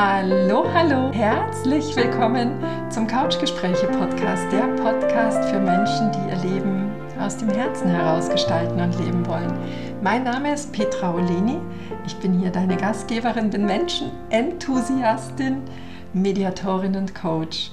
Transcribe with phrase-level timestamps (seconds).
[0.00, 2.52] Hallo, hallo, herzlich willkommen
[2.88, 6.88] zum Couchgespräche Podcast, der Podcast für Menschen, die ihr Leben
[7.18, 9.52] aus dem Herzen heraus gestalten und leben wollen.
[10.00, 11.56] Mein Name ist Petra Oleni,
[12.06, 15.62] ich bin hier deine Gastgeberin, bin Menschenenthusiastin,
[16.12, 17.72] Mediatorin und Coach.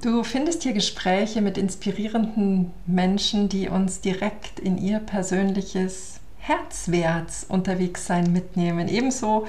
[0.00, 8.06] Du findest hier Gespräche mit inspirierenden Menschen, die uns direkt in ihr persönliches Herzwärts unterwegs
[8.06, 8.86] sein mitnehmen.
[8.86, 9.48] Ebenso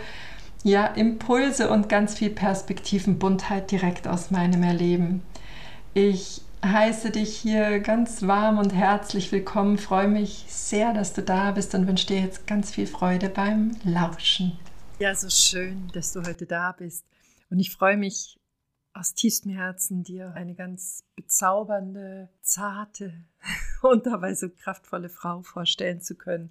[0.66, 5.22] ja, Impulse und ganz viel Perspektivenbuntheit direkt aus meinem Erleben.
[5.94, 11.52] Ich heiße dich hier ganz warm und herzlich willkommen, freue mich sehr, dass du da
[11.52, 14.58] bist und wünsche dir jetzt ganz viel Freude beim Lauschen.
[14.98, 17.06] Ja, so schön, dass du heute da bist.
[17.52, 18.40] Und ich freue mich
[18.96, 23.14] aus tiefstem Herzen, dir eine ganz bezaubernde, zarte
[23.84, 26.50] und dabei so kraftvolle Frau vorstellen zu können.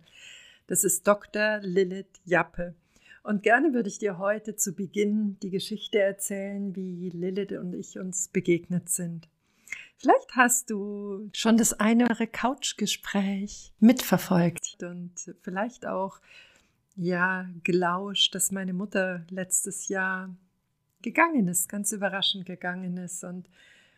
[0.69, 1.59] Das ist Dr.
[1.63, 2.77] Lilith Jappe.
[3.25, 7.99] Und gerne würde ich dir heute zu Beginn die Geschichte erzählen, wie Lilith und ich
[7.99, 9.29] uns begegnet sind.
[9.97, 16.21] Vielleicht hast du schon das eine oder andere Couchgespräch mitverfolgt und vielleicht auch
[16.97, 20.29] ja gelauscht, dass meine Mutter letztes Jahr
[21.01, 23.49] gegangen ist, ganz überraschend gegangen ist und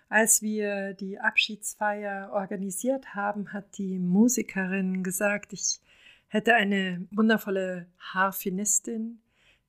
[0.09, 5.81] als wir die Abschiedsfeier organisiert haben, hat die Musikerin gesagt, ich
[6.29, 9.21] hätte eine wundervolle Harfenistin,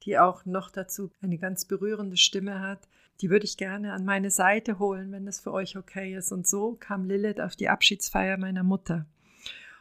[0.04, 2.88] die auch noch dazu eine ganz berührende Stimme hat.
[3.22, 6.32] Die würde ich gerne an meine Seite holen, wenn das für euch okay ist.
[6.32, 9.06] Und so kam Lilith auf die Abschiedsfeier meiner Mutter.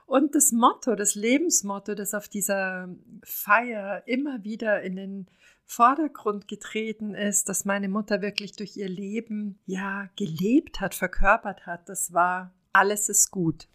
[0.07, 2.89] Und das Motto, das Lebensmotto, das auf dieser
[3.25, 5.27] Feier immer wieder in den
[5.65, 11.89] Vordergrund getreten ist, dass meine Mutter wirklich durch ihr Leben ja gelebt hat, verkörpert hat,
[11.89, 13.69] das war alles ist gut.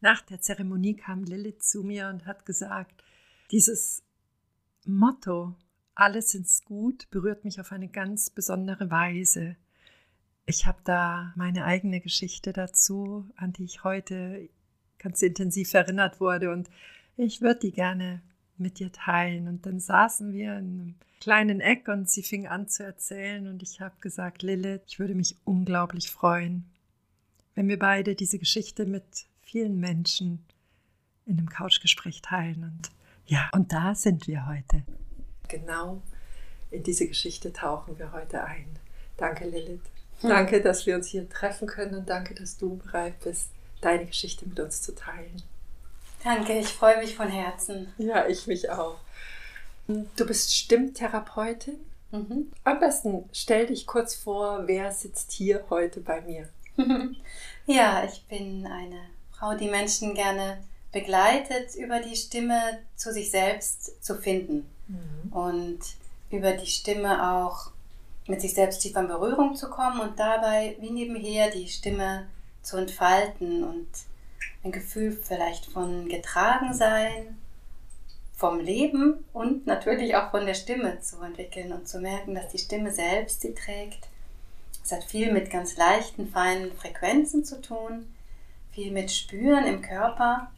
[0.00, 3.04] Nach der Zeremonie kam Lilith zu mir und hat gesagt,
[3.50, 4.02] dieses
[4.86, 5.54] Motto,
[5.94, 9.56] alles ist gut, berührt mich auf eine ganz besondere Weise.
[10.46, 14.48] Ich habe da meine eigene Geschichte dazu, an die ich heute
[14.98, 16.70] ganz intensiv erinnert wurde und
[17.16, 18.22] ich würde die gerne
[18.56, 19.48] mit dir teilen.
[19.48, 23.62] Und dann saßen wir in einem kleinen Eck und sie fing an zu erzählen und
[23.62, 26.64] ich habe gesagt, Lilith, ich würde mich unglaublich freuen,
[27.54, 30.44] wenn wir beide diese Geschichte mit vielen Menschen
[31.26, 32.62] in einem Couchgespräch teilen.
[32.64, 32.90] Und
[33.26, 34.82] ja, und da sind wir heute.
[35.48, 36.02] Genau
[36.70, 38.78] in diese Geschichte tauchen wir heute ein.
[39.16, 39.82] Danke, Lilith.
[40.20, 40.30] Hm.
[40.30, 43.50] Danke, dass wir uns hier treffen können und danke, dass du bereit bist,
[43.80, 45.42] deine Geschichte mit uns zu teilen.
[46.22, 47.92] Danke, ich freue mich von Herzen.
[47.98, 48.98] Ja, ich mich auch.
[49.86, 51.80] Du bist Stimmtherapeutin.
[52.12, 52.52] Mhm.
[52.64, 56.48] Am besten stell dich kurz vor, wer sitzt hier heute bei mir?
[57.66, 59.00] ja, ich bin eine
[59.40, 60.58] Frau, die Menschen gerne
[60.92, 62.60] begleitet, über die Stimme
[62.94, 65.32] zu sich selbst zu finden mhm.
[65.32, 65.78] und
[66.30, 67.70] über die Stimme auch
[68.26, 72.26] mit sich selbst tiefer in Berührung zu kommen und dabei wie nebenher die Stimme
[72.62, 73.88] zu entfalten und
[74.62, 77.38] ein Gefühl vielleicht von Getragensein,
[78.36, 82.58] vom Leben und natürlich auch von der Stimme zu entwickeln und zu merken, dass die
[82.58, 84.08] Stimme selbst sie trägt.
[84.84, 88.06] Es hat viel mit ganz leichten, feinen Frequenzen zu tun,
[88.72, 90.50] viel mit Spüren im Körper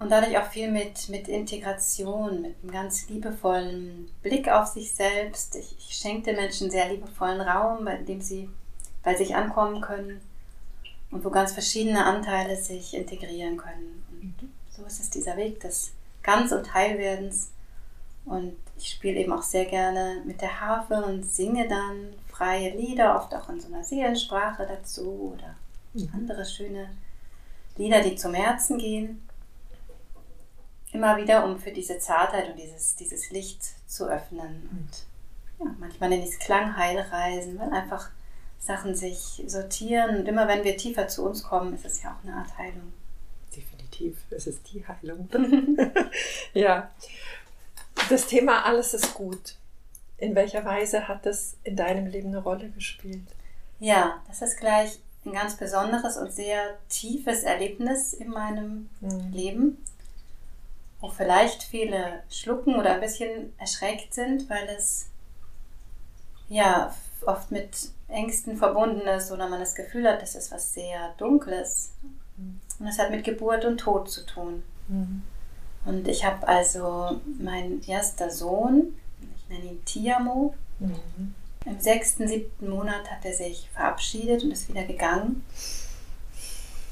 [0.00, 5.54] und dadurch auch viel mit, mit Integration, mit einem ganz liebevollen Blick auf sich selbst.
[5.56, 8.48] Ich, ich schenke den Menschen sehr liebevollen Raum, bei dem sie
[9.02, 10.22] bei sich ankommen können
[11.10, 14.02] und wo ganz verschiedene Anteile sich integrieren können.
[14.10, 14.52] Und mhm.
[14.70, 15.92] so ist es dieser Weg des
[16.22, 17.52] Ganz- und Heilwerdens.
[18.24, 23.16] Und ich spiele eben auch sehr gerne mit der Harfe und singe dann freie Lieder,
[23.16, 25.56] oft auch in so einer Seelensprache dazu oder
[25.92, 26.08] mhm.
[26.14, 26.88] andere schöne
[27.80, 29.26] Lieder, die zum Herzen gehen.
[30.92, 34.68] Immer wieder, um für diese Zartheit und dieses, dieses Licht zu öffnen.
[34.70, 38.10] Und ja, manchmal nenne ich es Klangheilreisen, weil einfach
[38.58, 40.18] Sachen sich sortieren.
[40.18, 42.92] Und immer wenn wir tiefer zu uns kommen, ist es ja auch eine Art Heilung.
[43.56, 45.30] Definitiv, es ist die Heilung.
[46.52, 46.90] ja.
[48.10, 49.56] Das Thema Alles ist gut.
[50.18, 53.26] In welcher Weise hat das in deinem Leben eine Rolle gespielt?
[53.78, 59.32] Ja, das ist gleich ein ganz besonderes und sehr tiefes Erlebnis in meinem mhm.
[59.32, 59.84] Leben,
[61.00, 65.10] wo vielleicht viele schlucken oder ein bisschen erschreckt sind, weil es
[66.48, 66.94] ja
[67.26, 71.92] oft mit Ängsten verbunden ist oder man das Gefühl hat, das ist was sehr Dunkles.
[72.78, 74.62] Und das hat mit Geburt und Tod zu tun.
[74.88, 75.22] Mhm.
[75.84, 78.94] Und ich habe also mein erster Sohn,
[79.36, 81.34] ich nenne ihn Tiamo, mhm.
[81.66, 85.44] Im sechsten, siebten Monat hat er sich verabschiedet und ist wieder gegangen.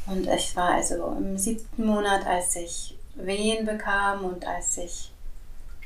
[0.07, 5.13] Und ich war also im siebten Monat, als ich Wehen bekam und als ich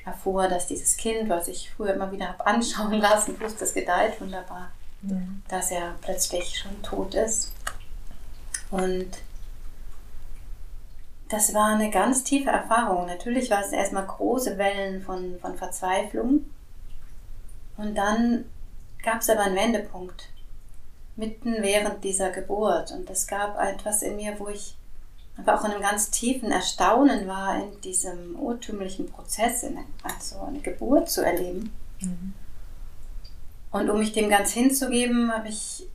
[0.04, 4.20] erfuhr, dass dieses Kind, was ich früher immer wieder habe anschauen lassen, plus das gedeiht
[4.20, 4.70] wunderbar,
[5.02, 5.42] mhm.
[5.48, 7.52] dass er plötzlich schon tot ist.
[8.70, 9.08] Und
[11.28, 13.06] das war eine ganz tiefe Erfahrung.
[13.06, 16.44] Natürlich war es erstmal große Wellen von, von Verzweiflung.
[17.76, 18.44] Und dann
[19.02, 20.28] gab es aber einen Wendepunkt
[21.16, 22.92] mitten während dieser Geburt.
[22.92, 24.76] Und es gab etwas in mir, wo ich
[25.36, 30.60] aber auch in einem ganz tiefen Erstaunen war, in diesem urtümlichen Prozess, in, also eine
[30.60, 31.72] Geburt zu erleben.
[32.00, 32.34] Mhm.
[33.70, 35.86] Und um mich dem ganz hinzugeben, habe ich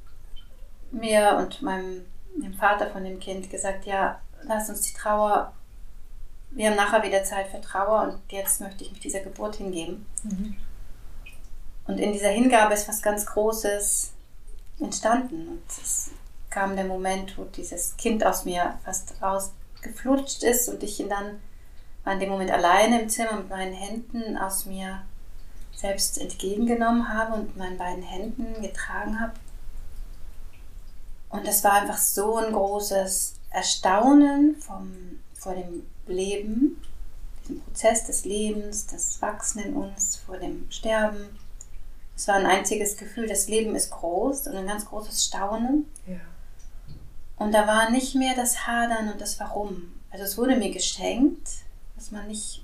[0.92, 2.06] mir und meinem
[2.42, 5.54] dem Vater von dem Kind gesagt, ja, lass uns die Trauer,
[6.52, 10.06] wir haben nachher wieder Zeit für Trauer und jetzt möchte ich mich dieser Geburt hingeben.
[10.24, 10.56] Mhm.
[11.88, 14.12] Und in dieser Hingabe ist was ganz Großes
[14.80, 15.48] entstanden.
[15.48, 16.12] Und es
[16.50, 21.40] kam der Moment, wo dieses Kind aus mir fast rausgeflutscht ist und ich ihn dann
[22.08, 25.02] war in dem Moment alleine im Zimmer mit meinen Händen aus mir
[25.76, 29.34] selbst entgegengenommen habe und mit meinen beiden Händen getragen habe.
[31.30, 36.82] Und es war einfach so ein großes Erstaunen vom, vor dem Leben,
[37.42, 41.38] diesem Prozess des Lebens, das Wachsen in uns, vor dem Sterben.
[42.18, 45.86] Es war ein einziges Gefühl, das Leben ist groß und ein ganz großes Staunen.
[46.08, 46.16] Ja.
[47.38, 49.94] Und da war nicht mehr das Hadern und das Warum.
[50.10, 51.48] Also es wurde mir geschenkt,
[51.96, 52.64] was man nicht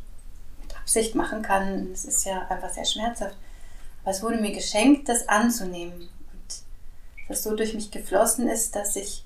[0.60, 1.92] mit Absicht machen kann.
[1.94, 3.38] Es ist ja einfach sehr schmerzhaft.
[4.02, 6.02] Aber es wurde mir geschenkt, das anzunehmen.
[6.02, 6.56] Und
[7.28, 9.24] das so durch mich geflossen ist, dass ich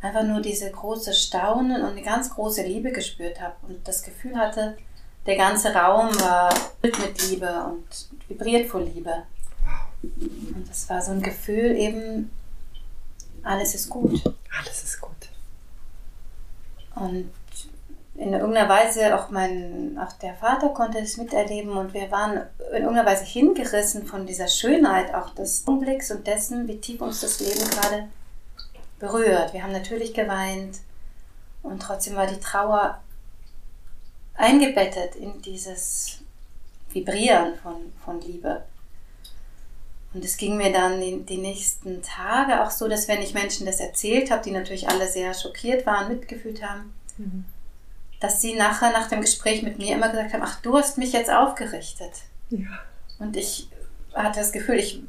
[0.00, 4.38] einfach nur diese große Staunen und eine ganz große Liebe gespürt habe und das Gefühl
[4.38, 4.78] hatte,
[5.26, 9.24] der ganze Raum war füllt mit Liebe und vibriert vor Liebe.
[10.02, 12.30] Und das war so ein Gefühl eben,
[13.42, 14.22] alles ist gut.
[14.58, 15.10] Alles ist gut.
[16.94, 17.30] Und
[18.16, 22.82] in irgendeiner Weise auch mein, auch der Vater konnte es miterleben und wir waren in
[22.82, 27.40] irgendeiner Weise hingerissen von dieser Schönheit auch des Augenblicks und dessen, wie tief uns das
[27.40, 28.08] Leben gerade
[29.00, 29.52] berührt.
[29.52, 30.78] Wir haben natürlich geweint
[31.62, 33.00] und trotzdem war die Trauer
[34.34, 36.18] eingebettet in dieses
[36.90, 38.62] Vibrieren von, von Liebe.
[40.12, 43.66] Und es ging mir dann die, die, nächsten Tage auch so, dass wenn ich Menschen
[43.66, 47.44] das erzählt habe, die natürlich alle sehr schockiert waren, mitgefühlt haben, mhm.
[48.20, 51.12] dass sie nachher nach dem Gespräch mit mir immer gesagt haben, ach, du hast mich
[51.12, 52.12] jetzt aufgerichtet.
[52.50, 52.80] Ja.
[53.18, 53.68] Und ich
[54.14, 55.02] hatte das Gefühl, ich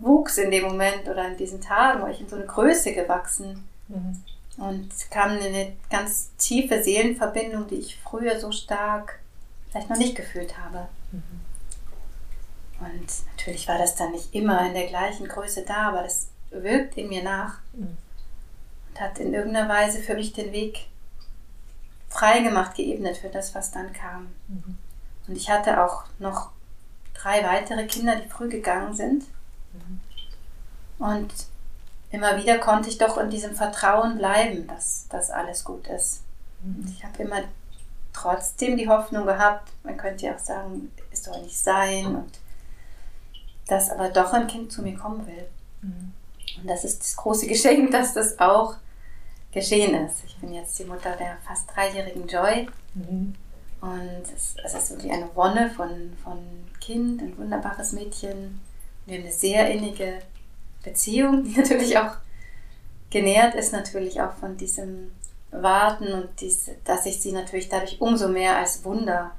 [0.00, 3.68] wuchs in dem Moment oder in diesen Tagen, war ich in so eine Größe gewachsen.
[3.86, 4.16] Mhm.
[4.56, 9.20] Und es kam eine ganz tiefe Seelenverbindung, die ich früher so stark
[9.70, 10.88] vielleicht noch nicht gefühlt habe.
[11.12, 11.40] Mhm.
[12.80, 16.96] Und natürlich war das dann nicht immer in der gleichen Größe da, aber das wirkt
[16.96, 17.96] in mir nach mhm.
[18.88, 20.88] und hat in irgendeiner Weise für mich den Weg
[22.08, 24.28] freigemacht, geebnet für das, was dann kam.
[24.48, 24.78] Mhm.
[25.28, 26.50] Und ich hatte auch noch
[27.14, 29.24] drei weitere Kinder, die früh gegangen sind.
[29.72, 30.00] Mhm.
[30.98, 31.32] Und
[32.10, 36.22] immer wieder konnte ich doch in diesem Vertrauen bleiben, dass das alles gut ist.
[36.62, 37.42] Und ich habe immer
[38.12, 42.38] trotzdem die Hoffnung gehabt, man könnte ja auch sagen, es soll nicht sein und
[43.68, 45.46] dass aber doch ein Kind zu mir kommen will.
[45.82, 46.12] Mhm.
[46.60, 48.74] Und das ist das große Geschenk, dass das auch
[49.52, 50.24] geschehen ist.
[50.26, 52.68] Ich bin jetzt die Mutter der fast dreijährigen Joy.
[52.94, 53.34] Mhm.
[53.80, 56.38] Und es, es, ist wirklich eine Wonne von, von
[56.80, 58.60] Kind, ein wunderbares Mädchen.
[59.06, 60.18] Wir haben eine sehr innige
[60.82, 62.16] Beziehung, die natürlich auch
[63.10, 65.12] genährt ist, natürlich auch von diesem
[65.50, 69.32] Warten und diese, dass ich sie natürlich dadurch umso mehr als Wunder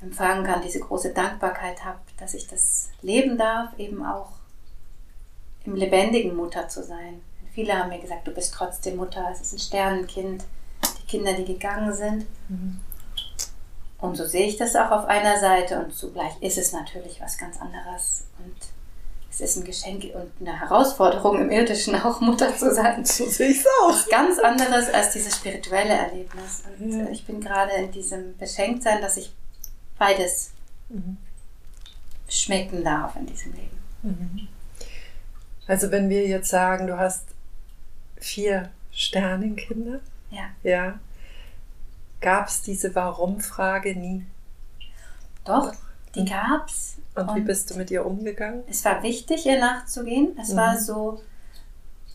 [0.00, 4.30] empfangen kann, diese große Dankbarkeit habe, dass ich das leben darf, eben auch
[5.64, 7.20] im lebendigen Mutter zu sein.
[7.52, 10.44] Viele haben mir gesagt, du bist trotzdem Mutter, es ist ein Sternenkind,
[11.00, 12.26] die Kinder, die gegangen sind.
[12.48, 12.80] Mhm.
[13.98, 17.38] Und so sehe ich das auch auf einer Seite und zugleich ist es natürlich was
[17.38, 18.26] ganz anderes.
[18.38, 18.54] Und
[19.38, 23.04] es ist ein Geschenk und eine Herausforderung im Irdischen auch Mutter zu sein.
[23.04, 23.90] So sehe ich es auch.
[23.90, 26.62] Was ganz anderes als dieses spirituelle Erlebnis.
[26.78, 27.06] Und ja.
[27.10, 29.34] ich bin gerade in diesem Beschenktsein, dass ich
[29.98, 30.52] beides
[30.88, 31.18] mhm.
[32.28, 33.78] schmecken darf in diesem Leben.
[34.02, 34.48] Mhm.
[35.66, 37.26] Also wenn wir jetzt sagen, du hast
[38.16, 40.00] vier Sternenkinder.
[40.30, 40.48] Ja.
[40.62, 40.98] Ja.
[42.22, 44.24] Gab es diese Warum-Frage nie?
[45.44, 45.74] Doch,
[46.14, 46.26] die mhm.
[47.16, 48.62] Und, Und, wie bist du mit ihr umgegangen?
[48.68, 50.36] Es war wichtig, ihr nachzugehen.
[50.40, 50.56] Es mhm.
[50.56, 51.20] war so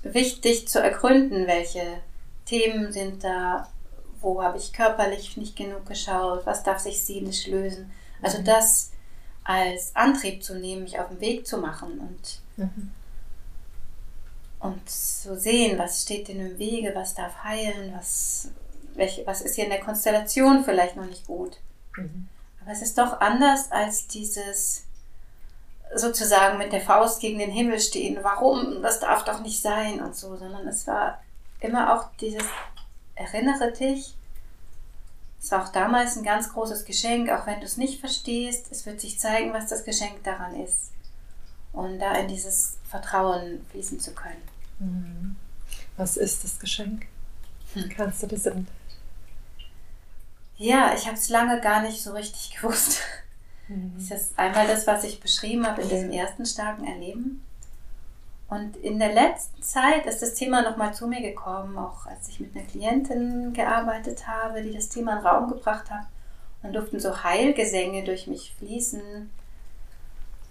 [0.03, 1.83] wichtig zu ergründen, welche
[2.45, 3.67] Themen sind da,
[4.19, 7.91] wo habe ich körperlich nicht genug geschaut, was darf sich seelisch lösen.
[8.21, 8.45] Also mhm.
[8.45, 8.91] das
[9.43, 12.91] als Antrieb zu nehmen, mich auf den Weg zu machen und, mhm.
[14.59, 18.49] und zu sehen, was steht denn im Wege, was darf heilen, was,
[18.93, 21.57] welche, was ist hier in der Konstellation vielleicht noch nicht gut.
[21.97, 22.27] Mhm.
[22.61, 24.85] Aber es ist doch anders als dieses
[25.95, 28.19] sozusagen mit der Faust gegen den Himmel stehen.
[28.21, 28.81] Warum?
[28.81, 31.21] Das darf doch nicht sein und so, sondern es war
[31.59, 32.43] immer auch dieses
[33.15, 34.15] Erinnere dich.
[35.39, 38.67] Es war auch damals ein ganz großes Geschenk, auch wenn du es nicht verstehst.
[38.71, 40.91] Es wird sich zeigen, was das Geschenk daran ist.
[41.73, 44.41] Und da in dieses Vertrauen fließen zu können.
[44.79, 45.35] Mhm.
[45.97, 47.07] Was ist das Geschenk?
[47.73, 47.89] Hm.
[47.89, 48.67] Kannst du das in
[50.61, 52.99] ja, ich habe es lange gar nicht so richtig gewusst.
[53.71, 53.93] Mhm.
[53.95, 57.43] Das ist einmal das, was ich beschrieben habe in diesem ersten starken Erleben.
[58.49, 62.41] Und in der letzten Zeit ist das Thema nochmal zu mir gekommen, auch als ich
[62.41, 66.05] mit einer Klientin gearbeitet habe, die das Thema in den Raum gebracht hat.
[66.61, 69.31] Dann durften so Heilgesänge durch mich fließen.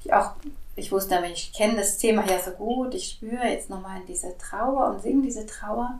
[0.02, 0.32] Ich auch,
[0.76, 4.36] ich wusste, ich kenne das Thema ja so gut, ich spüre jetzt nochmal in diese
[4.38, 5.98] Trauer und singe diese Trauer.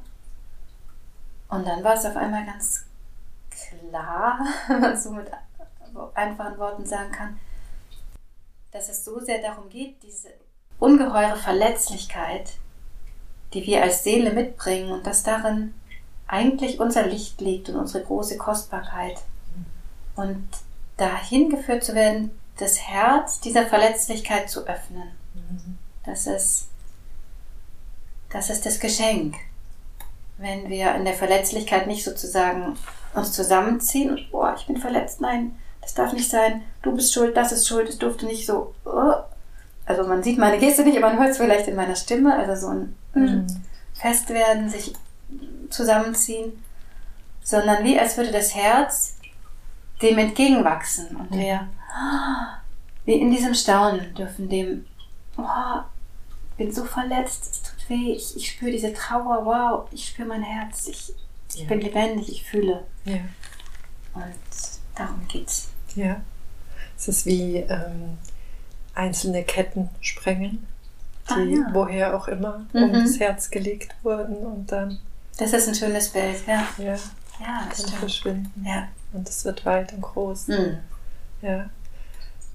[1.50, 2.87] Und dann war es auf einmal ganz
[3.50, 5.31] klar, wenn man so mit
[6.14, 7.38] einfachen Worten sagen kann,
[8.73, 10.28] dass es so sehr darum geht, diese
[10.78, 12.52] ungeheure Verletzlichkeit,
[13.52, 15.75] die wir als Seele mitbringen und dass darin
[16.26, 19.21] eigentlich unser Licht liegt und unsere große Kostbarkeit.
[20.14, 20.49] Und
[20.97, 25.11] dahin geführt zu werden, das Herz dieser Verletzlichkeit zu öffnen.
[26.04, 26.69] Das ist,
[28.30, 29.37] das ist das Geschenk.
[30.38, 32.76] Wenn wir in der Verletzlichkeit nicht sozusagen
[33.14, 37.37] uns zusammenziehen und, boah, ich bin verletzt, nein, das darf nicht sein, du bist schuld,
[37.37, 38.75] das ist schuld, es durfte nicht so.
[38.84, 39.14] Oh.
[39.87, 42.66] Also man sieht meine Geste nicht, aber man hört es vielleicht in meiner Stimme, also
[42.66, 43.46] so ein mhm.
[43.94, 44.94] Festwerden, sich
[45.68, 46.62] zusammenziehen,
[47.42, 49.16] sondern wie als würde das Herz
[50.00, 51.68] dem entgegenwachsen und wir
[53.04, 54.87] wie in diesem Staunen dürfen dem,
[55.37, 55.80] oh,
[56.56, 60.42] bin so verletzt, es tut weh, ich, ich spüre diese Trauer, wow, ich spüre mein
[60.42, 61.12] Herz, ich,
[61.54, 61.68] ich ja.
[61.68, 62.84] bin lebendig, ich fühle.
[63.04, 63.16] Ja.
[64.14, 65.69] Und darum geht's.
[65.95, 66.21] Ja.
[66.97, 68.19] Es ist wie ähm,
[68.95, 70.66] einzelne Ketten sprengen,
[71.28, 71.71] die ah, ja.
[71.73, 72.83] woher auch immer mhm.
[72.83, 74.99] um das Herz gelegt wurden und dann.
[75.38, 76.66] Das ist ein schönes Bild, ja.
[76.78, 77.95] Ja, ja das stimmt.
[77.97, 78.66] verschwinden.
[78.66, 78.88] Ja.
[79.12, 80.49] Und es wird weit und groß.
[80.49, 80.78] Mhm.
[81.42, 81.71] Ja.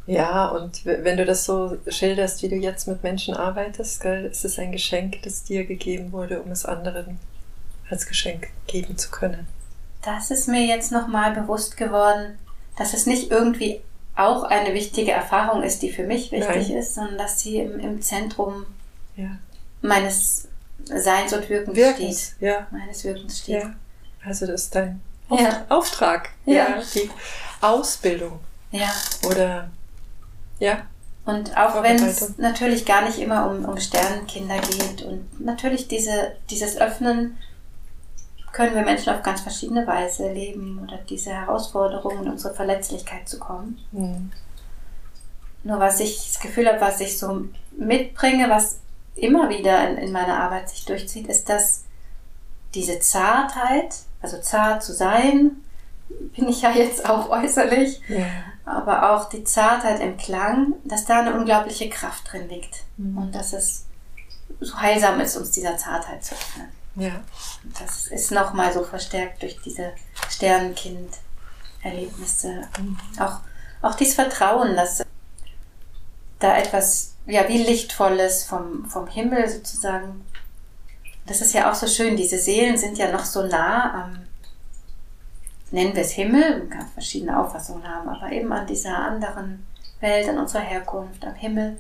[0.08, 4.46] Ja, und wenn du das so schilderst, wie du jetzt mit Menschen arbeitest, gell, ist
[4.46, 7.18] es ein Geschenk, das dir gegeben wurde, um es anderen
[7.90, 9.48] als Geschenk geben zu können.
[10.06, 12.38] Das ist mir jetzt nochmal bewusst geworden,
[12.78, 13.82] dass es nicht irgendwie
[14.16, 16.78] auch eine wichtige Erfahrung ist, die für mich wichtig Nein.
[16.78, 18.66] ist, sondern dass sie im, im Zentrum
[19.18, 19.38] ja.
[19.82, 20.48] meines
[20.86, 22.42] Seins und Wirkens, Wirkens steht.
[22.42, 22.68] Ja.
[22.72, 23.64] Meines Wirkens steht.
[23.64, 23.74] Ja.
[24.24, 25.66] Also das ist dein Auf ja.
[25.70, 26.30] Auftrag.
[26.46, 26.82] Ja.
[26.94, 27.10] Die
[27.62, 28.40] Ausbildung.
[28.72, 28.94] Ja.
[29.28, 29.70] Oder
[30.60, 30.86] ja.
[31.26, 36.34] Und auch wenn es natürlich gar nicht immer um, um Sternenkinder geht und natürlich diese,
[36.52, 37.38] dieses Öffnen
[38.56, 43.78] können wir Menschen auf ganz verschiedene Weise leben oder diese Herausforderungen, unsere Verletzlichkeit zu kommen.
[43.92, 44.32] Mhm.
[45.66, 48.80] Nur was ich das Gefühl habe, was ich so mitbringe, was
[49.16, 51.84] immer wieder in, in meiner Arbeit sich durchzieht, ist, dass
[52.74, 55.58] diese Zartheit, also zart zu sein,
[56.08, 58.26] bin ich ja jetzt auch äußerlich, ja.
[58.64, 63.18] aber auch die Zartheit im Klang, dass da eine unglaubliche Kraft drin liegt mhm.
[63.18, 63.86] und dass es
[64.62, 66.75] so heilsam ist, uns dieser Zartheit zu öffnen.
[66.96, 67.22] Ja.
[67.78, 69.92] Das ist nochmal so verstärkt durch diese
[70.30, 72.62] Sternenkind-Erlebnisse.
[72.80, 72.98] Mhm.
[73.20, 73.42] Auch,
[73.82, 75.04] auch dieses Vertrauen, dass
[76.40, 80.26] da etwas, ja, wie Lichtvolles vom, vom Himmel sozusagen.
[81.26, 82.16] Das ist ja auch so schön.
[82.16, 84.26] Diese Seelen sind ja noch so nah am,
[85.72, 89.66] nennen wir es Himmel, man kann verschiedene Auffassungen haben, aber eben an dieser anderen
[90.00, 91.78] Welt, an unserer Herkunft, am Himmel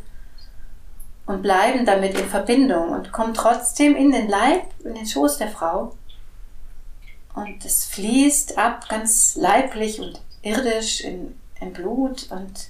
[1.26, 5.50] und bleiben damit in Verbindung und kommen trotzdem in den Leib, in den Schoß der
[5.50, 5.96] Frau.
[7.34, 12.70] Und es fließt ab ganz leiblich und irdisch in, in Blut und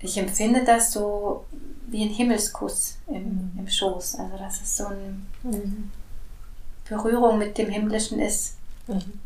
[0.00, 1.44] ich empfinde das so
[1.88, 3.52] wie ein Himmelskuss im, mhm.
[3.58, 4.16] im Schoß.
[4.16, 5.90] Also dass es so eine mhm.
[6.88, 8.56] Berührung mit dem Himmlischen ist.
[8.86, 9.20] Mhm.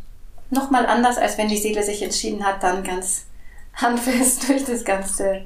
[0.51, 3.27] Nochmal anders, als wenn die Seele sich entschieden hat, dann ganz
[3.75, 5.43] handfest durch das ganze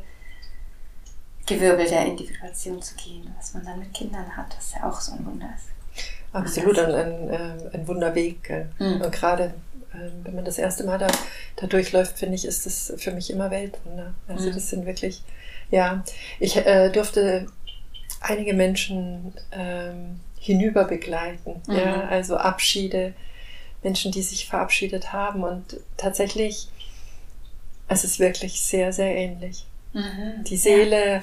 [1.47, 5.13] Gewirbel der Individuation zu gehen, was man dann mit Kindern hat, was ja auch so
[5.13, 5.69] ein Wunder ist.
[6.33, 8.51] Absolut, ein, ein, ähm, ein Wunderweg.
[8.79, 9.03] Mhm.
[9.03, 9.55] Und gerade
[9.95, 11.07] ähm, wenn man das erste Mal da,
[11.57, 14.15] da durchläuft, finde ich, ist das für mich immer Weltwunder.
[14.27, 14.55] Also mhm.
[14.55, 15.23] das sind wirklich,
[15.71, 16.03] ja,
[16.41, 17.47] ich äh, durfte
[18.21, 21.75] einige Menschen ähm, hinüber begleiten, mhm.
[21.75, 23.15] ja, also Abschiede,
[23.83, 26.69] Menschen, die sich verabschiedet haben und tatsächlich,
[27.87, 29.67] es ist wirklich sehr, sehr ähnlich.
[29.95, 30.45] Mhm.
[30.45, 31.21] Die Seele ja.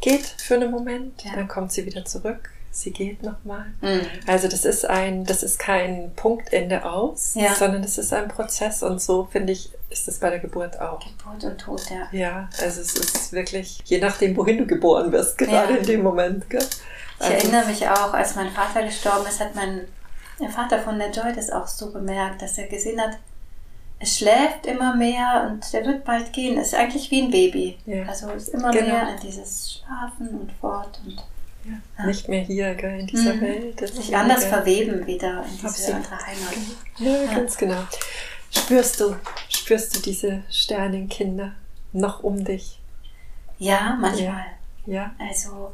[0.00, 1.36] geht für einen Moment, ja.
[1.36, 2.50] dann kommt sie wieder zurück.
[2.72, 3.66] sie geht nochmal.
[3.80, 4.06] Mhm.
[4.26, 7.54] Also das ist ein, das ist kein Punktende aus, ja.
[7.54, 11.00] sondern das ist ein Prozess und so finde ich, ist das bei der Geburt auch.
[11.00, 12.08] Geburt und Tod, ja.
[12.12, 16.48] Ja, also es ist wirklich, je nachdem, wohin du geboren wirst, gerade in dem Moment.
[16.48, 16.64] Gell?
[17.18, 19.86] Also ich erinnere mich auch, als mein Vater gestorben ist, hat mein
[20.40, 23.18] der Vater von der Joy das auch so bemerkt, dass er gesehen hat,
[24.02, 26.58] es schläft immer mehr und der wird bald gehen.
[26.58, 27.76] Es ist eigentlich wie ein Baby.
[27.84, 28.06] Ja.
[28.06, 28.86] Also es ist immer genau.
[28.86, 31.16] mehr in dieses Schlafen und fort und
[31.66, 31.72] ja.
[31.98, 32.06] Ja.
[32.06, 33.40] nicht mehr hier gell, in dieser mhm.
[33.42, 33.88] Welt.
[33.94, 36.54] Sich anders verweben wieder in diese andere Heimat.
[36.98, 37.82] Ja, ganz genau.
[38.50, 39.16] Spürst du,
[39.50, 41.52] spürst du diese Sternenkinder
[41.92, 42.80] noch um dich?
[43.58, 44.46] Ja, manchmal.
[44.86, 45.14] Ja.
[45.18, 45.72] Also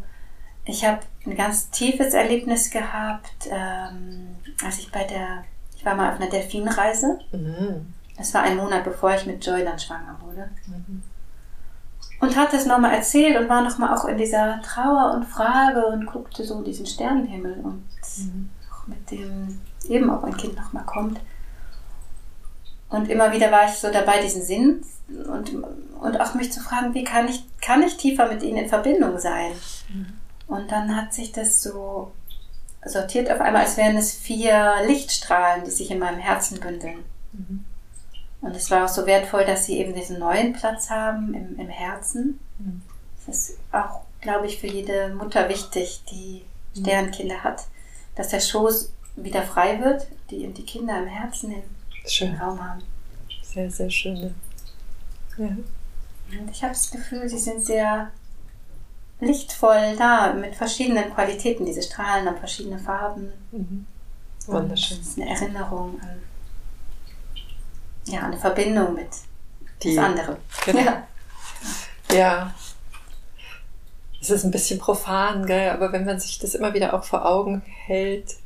[0.64, 5.44] ich habe ein ganz tiefes Erlebnis gehabt, ähm, als ich bei der,
[5.76, 7.20] ich war mal auf einer Delfinreise.
[7.30, 7.94] Mhm.
[8.16, 10.48] Das war ein Monat, bevor ich mit Joy dann schwanger wurde.
[10.66, 11.02] Mhm.
[12.20, 16.06] Und hatte es nochmal erzählt und war nochmal auch in dieser Trauer und Frage und
[16.06, 17.84] guckte so diesen Sternenhimmel und
[18.16, 18.48] mhm.
[18.72, 21.20] auch mit dem, eben ob ein Kind nochmal kommt.
[22.88, 25.52] Und immer wieder war ich so dabei, diesen Sinn und,
[26.00, 29.18] und auch mich zu fragen, wie kann ich, kann ich tiefer mit ihnen in Verbindung
[29.18, 29.52] sein?
[29.92, 30.06] Mhm.
[30.46, 32.12] Und dann hat sich das so
[32.84, 37.04] sortiert auf einmal, als wären es vier Lichtstrahlen, die sich in meinem Herzen bündeln.
[37.32, 37.64] Mhm.
[38.40, 41.68] Und es war auch so wertvoll, dass sie eben diesen neuen Platz haben im, im
[41.68, 42.38] Herzen.
[42.58, 42.82] Mhm.
[43.26, 46.80] Das ist auch, glaube ich, für jede Mutter wichtig, die mhm.
[46.80, 47.64] Sternkinder hat,
[48.14, 51.54] dass der Schoß wieder frei wird, die die Kinder im Herzen
[52.20, 52.82] im Raum haben.
[53.42, 54.34] Sehr, sehr schön.
[55.38, 55.46] Ja.
[55.46, 58.10] Und ich habe das Gefühl, sie sind sehr
[59.20, 61.64] lichtvoll da, mit verschiedenen Qualitäten.
[61.64, 63.32] Diese Strahlen haben verschiedene Farben.
[63.50, 63.86] Mhm.
[64.46, 64.98] Wunderschön.
[64.98, 66.25] Das ist eine Erinnerung an
[68.06, 69.08] ja, eine Verbindung mit
[69.82, 70.36] Die, das andere.
[70.64, 70.80] Genau.
[70.80, 71.06] Ja.
[72.12, 72.54] ja.
[74.20, 75.70] Es ist ein bisschen profan, gell?
[75.70, 78.36] aber wenn man sich das immer wieder auch vor Augen hält,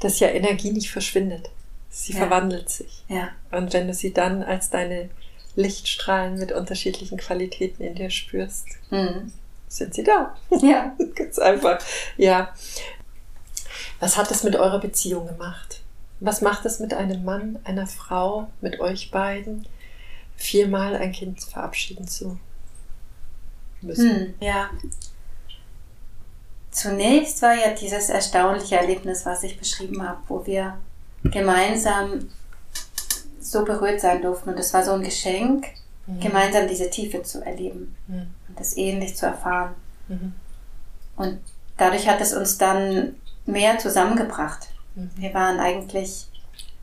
[0.00, 1.50] dass ja Energie nicht verschwindet.
[1.90, 2.18] Sie ja.
[2.18, 3.04] verwandelt sich.
[3.08, 3.28] Ja.
[3.52, 5.10] Und wenn du sie dann als deine
[5.54, 9.32] Lichtstrahlen mit unterschiedlichen Qualitäten in dir spürst, mhm.
[9.68, 10.36] sind sie da.
[10.60, 10.96] Ja.
[11.14, 11.78] Ganz einfach.
[12.16, 12.52] Ja.
[14.00, 15.83] Was hat es mit eurer Beziehung gemacht?
[16.20, 19.66] Was macht es mit einem Mann, einer Frau, mit euch beiden,
[20.36, 22.38] viermal ein Kind verabschieden zu
[23.82, 24.10] müssen?
[24.10, 24.70] Hm, ja.
[26.70, 30.76] Zunächst war ja dieses erstaunliche Erlebnis, was ich beschrieben habe, wo wir
[31.22, 32.30] gemeinsam
[33.40, 34.50] so berührt sein durften.
[34.50, 35.66] Und es war so ein Geschenk,
[36.06, 36.20] mhm.
[36.20, 38.26] gemeinsam diese Tiefe zu erleben mhm.
[38.48, 39.74] und das ähnlich zu erfahren.
[40.08, 40.34] Mhm.
[41.16, 41.38] Und
[41.76, 43.14] dadurch hat es uns dann
[43.46, 44.68] mehr zusammengebracht.
[44.94, 46.28] Wir waren eigentlich,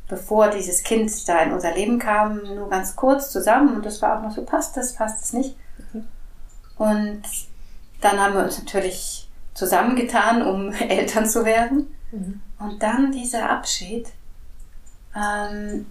[0.08, 4.18] bevor dieses Kind da in unser Leben kam, nur ganz kurz zusammen und das war
[4.18, 5.56] auch noch so, passt das, passt es nicht.
[5.94, 6.08] Mhm.
[6.78, 7.22] Und
[8.02, 11.94] dann haben wir uns natürlich zusammengetan, um Eltern zu werden.
[12.12, 12.42] Mhm.
[12.60, 14.10] Und dann dieser Abschied.
[15.16, 15.86] Ähm,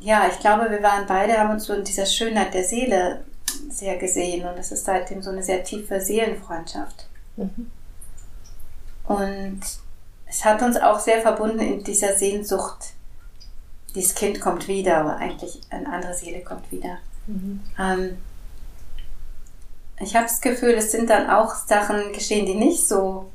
[0.00, 3.24] ja, ich glaube, wir waren beide, haben uns so in dieser Schönheit der Seele
[3.70, 7.08] sehr gesehen und es ist seitdem so eine sehr tiefe Seelenfreundschaft.
[7.36, 7.70] Mhm.
[9.08, 9.60] Und
[10.26, 12.92] es hat uns auch sehr verbunden in dieser Sehnsucht,
[13.94, 16.98] dieses Kind kommt wieder, aber eigentlich eine andere Seele kommt wieder.
[17.26, 17.62] Mhm.
[17.78, 18.18] Ähm,
[19.98, 23.32] ich habe das Gefühl, es sind dann auch Sachen geschehen, die nicht so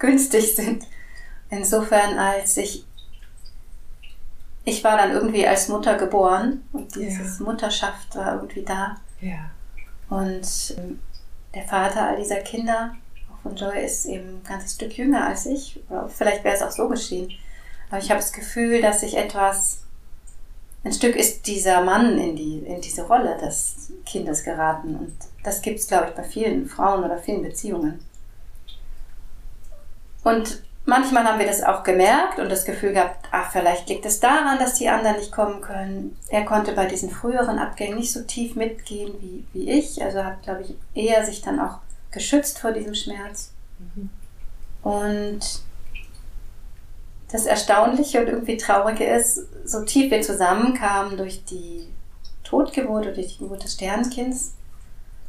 [0.00, 0.84] günstig sind.
[1.48, 2.84] Insofern, als ich,
[4.64, 7.44] ich war dann irgendwie als Mutter geboren und dieses ja.
[7.44, 8.96] Mutterschaft war irgendwie da.
[9.20, 9.50] Ja.
[10.10, 10.98] Und ähm,
[11.54, 12.96] der Vater all dieser Kinder
[13.44, 15.80] und Joy ist eben ein ganzes Stück jünger als ich.
[16.08, 17.30] Vielleicht wäre es auch so geschehen.
[17.90, 19.82] Aber ich habe das Gefühl, dass sich etwas,
[20.82, 24.96] ein Stück ist dieser Mann in, die, in diese Rolle des Kindes geraten.
[24.96, 28.04] Und das gibt es, glaube ich, bei vielen Frauen oder vielen Beziehungen.
[30.24, 34.20] Und manchmal haben wir das auch gemerkt und das Gefühl gehabt, ach, vielleicht liegt es
[34.20, 36.16] daran, dass die anderen nicht kommen können.
[36.30, 40.02] Er konnte bei diesen früheren Abgängen nicht so tief mitgehen wie, wie ich.
[40.02, 41.83] Also hat, glaube ich, eher sich dann auch
[42.14, 43.52] geschützt vor diesem Schmerz.
[43.78, 44.10] Mhm.
[44.82, 45.40] Und
[47.30, 51.88] das Erstaunliche und irgendwie Traurige ist, so tief wir zusammenkamen durch die
[52.44, 54.54] Totgeburt oder durch die Geburt des Sternenkinds,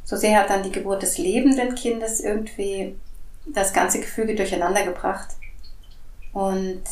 [0.04, 2.96] so sehr hat dann die Geburt des lebenden Kindes irgendwie
[3.46, 5.30] das ganze Gefüge durcheinander gebracht.
[6.32, 6.82] Und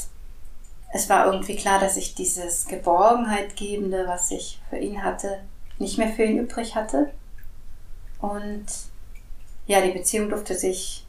[0.92, 5.40] es war irgendwie klar, dass ich dieses Geborgenheitgebende, was ich für ihn hatte,
[5.78, 7.10] nicht mehr für ihn übrig hatte.
[8.20, 8.66] Und
[9.66, 11.04] ja, die Beziehung durfte sich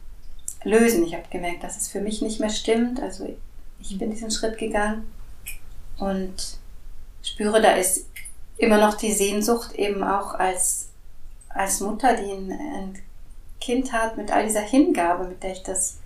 [0.64, 1.06] lösen.
[1.06, 3.02] Ich habe gemerkt, dass es für mich nicht mehr stimmt.
[3.02, 3.30] Also
[3.80, 5.10] ich bin diesen Schritt gegangen
[5.98, 6.58] und
[7.22, 8.08] spüre, da ist
[8.58, 10.90] immer noch die Sehnsucht eben auch als,
[11.50, 13.02] als Mutter, die ein, ein
[13.60, 15.98] Kindheit, mit all dieser Hingabe, mit der ich das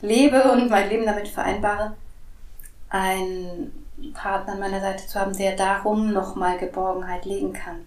[0.00, 1.94] lebe und mein Leben damit vereinbare,
[2.88, 7.86] einen Partner an meiner Seite zu haben, der darum nochmal Geborgenheit legen kann.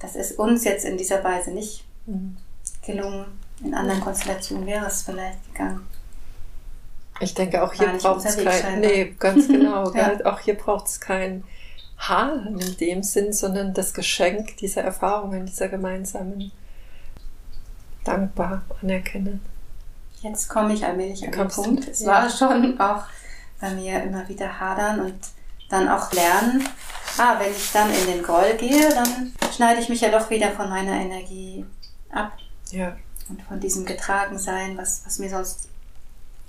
[0.00, 2.36] Das ist uns jetzt in dieser Weise nicht mhm.
[2.84, 3.26] Gelungen.
[3.62, 5.86] In anderen Konstellationen wäre es vielleicht gegangen.
[7.20, 10.18] Ich denke, auch hier braucht es kein, nee, ganz genau, ja.
[10.24, 11.44] auch hier braucht es kein
[11.98, 16.50] Haaren in dem Sinn, sondern das Geschenk dieser Erfahrungen, dieser gemeinsamen
[18.04, 19.40] dankbar anerkennen.
[20.20, 21.88] Jetzt komme ich allmählich an den Punkt.
[21.88, 22.08] Es ja.
[22.08, 23.04] war schon auch
[23.60, 25.18] bei mir immer wieder hadern und
[25.68, 26.68] dann auch lernen,
[27.18, 30.50] ah, wenn ich dann in den Groll gehe, dann schneide ich mich ja doch wieder
[30.50, 31.64] von meiner Energie
[32.10, 32.32] ab.
[32.72, 32.96] Ja.
[33.28, 35.68] Und von diesem Getragensein, was, was mir sonst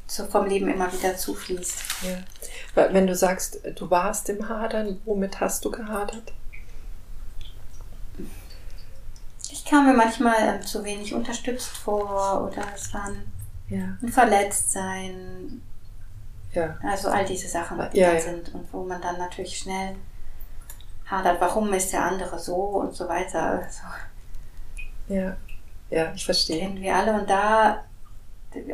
[0.07, 1.77] so vom Leben immer wieder zufließt.
[2.03, 2.89] Ja.
[2.91, 6.33] Wenn du sagst, du warst im Hadern, womit hast du gehadert?
[9.49, 13.31] Ich kam mir manchmal ähm, zu wenig unterstützt vor oder es war ein,
[13.69, 13.97] ja.
[14.01, 15.61] ein Verletztsein.
[16.53, 16.77] Ja.
[16.83, 19.95] Also all diese Sachen, die ja, da sind und wo man dann natürlich schnell
[21.05, 23.63] hadert, warum ist der andere so und so weiter.
[23.63, 23.81] Also,
[25.07, 25.37] ja,
[25.93, 26.59] ja, ich verstehe.
[26.59, 27.83] Kennen wir alle und da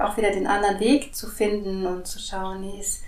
[0.02, 3.04] auch wieder den anderen Weg zu finden und zu schauen, nee, ist,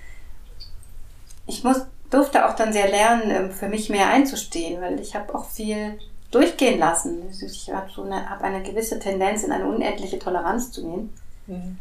[1.48, 5.34] ich muss, durfte auch dann sehr lernen, ähm, für mich mehr einzustehen, weil ich habe
[5.36, 7.24] auch viel durchgehen lassen.
[7.30, 11.14] Ich habe so eine, hab eine gewisse Tendenz, in eine unendliche Toleranz zu gehen.
[11.48, 11.78] Mhm.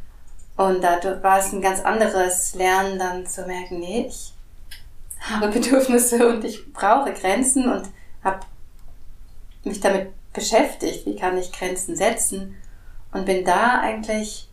[0.57, 4.33] Und da war es ein ganz anderes Lernen, dann zu merken, nee, ich
[5.21, 7.89] habe Bedürfnisse und ich brauche Grenzen und
[8.25, 8.41] habe
[9.65, 12.57] mich damit beschäftigt, wie kann ich Grenzen setzen
[13.13, 14.49] und bin da eigentlich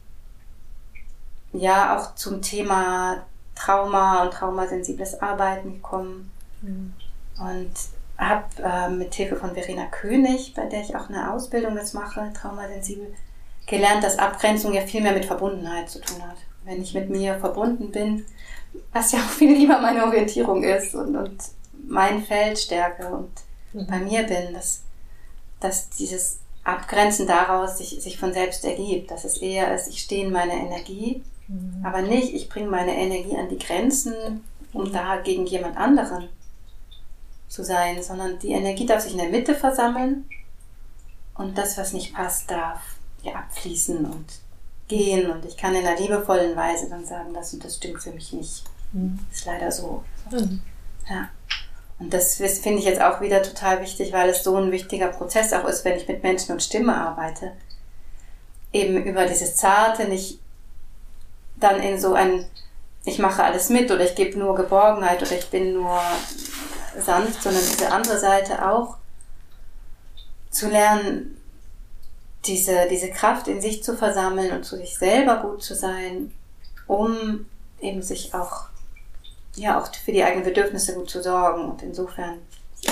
[1.54, 6.94] ja auch zum Thema Trauma und traumasensibles Arbeiten gekommen mhm.
[7.40, 7.72] und
[8.18, 12.32] habe äh, mit Hilfe von Verena König, bei der ich auch eine Ausbildung jetzt mache,
[12.34, 13.14] traumasensibel,
[13.68, 16.38] gelernt, dass Abgrenzung ja viel mehr mit Verbundenheit zu tun hat.
[16.64, 18.26] Wenn ich mit mir verbunden bin,
[18.92, 21.38] was ja auch viel lieber meine Orientierung ist und, und
[21.88, 23.32] mein Feld stärke und
[23.74, 23.88] mhm.
[23.88, 24.84] bei mir bin, dass,
[25.60, 30.26] dass dieses Abgrenzen daraus sich, sich von selbst ergibt, dass es eher ist, ich stehe
[30.26, 31.86] in meiner Energie Mhm.
[31.86, 34.44] Aber nicht, ich bringe meine Energie an die Grenzen,
[34.74, 36.30] um da gegen jemand anderen
[37.48, 40.26] zu sein, sondern die Energie darf sich in der Mitte versammeln
[41.36, 42.82] und das, was nicht passt, darf
[43.24, 44.26] ja abfließen und
[44.88, 48.12] gehen und ich kann in einer liebevollen Weise dann sagen, das und das stimmt für
[48.12, 48.64] mich nicht.
[48.92, 49.20] Mhm.
[49.32, 50.04] Ist leider so.
[50.32, 50.62] Mhm.
[51.10, 51.30] Ja.
[52.00, 55.54] Und das finde ich jetzt auch wieder total wichtig, weil es so ein wichtiger Prozess
[55.54, 57.54] auch ist, wenn ich mit Menschen und Stimme arbeite.
[58.72, 60.40] Eben über dieses Zarte nicht
[61.60, 62.46] dann in so ein,
[63.04, 66.00] ich mache alles mit oder ich gebe nur Geborgenheit oder ich bin nur
[67.00, 68.98] sanft, sondern diese andere Seite auch
[70.52, 71.38] zu lernen,
[72.46, 76.32] diese, diese Kraft in sich zu versammeln und zu sich selber gut zu sein,
[76.86, 77.46] um
[77.82, 78.66] eben sich auch,
[79.58, 82.40] ja, auch für die eigenen Bedürfnisse gut zu sorgen und insofern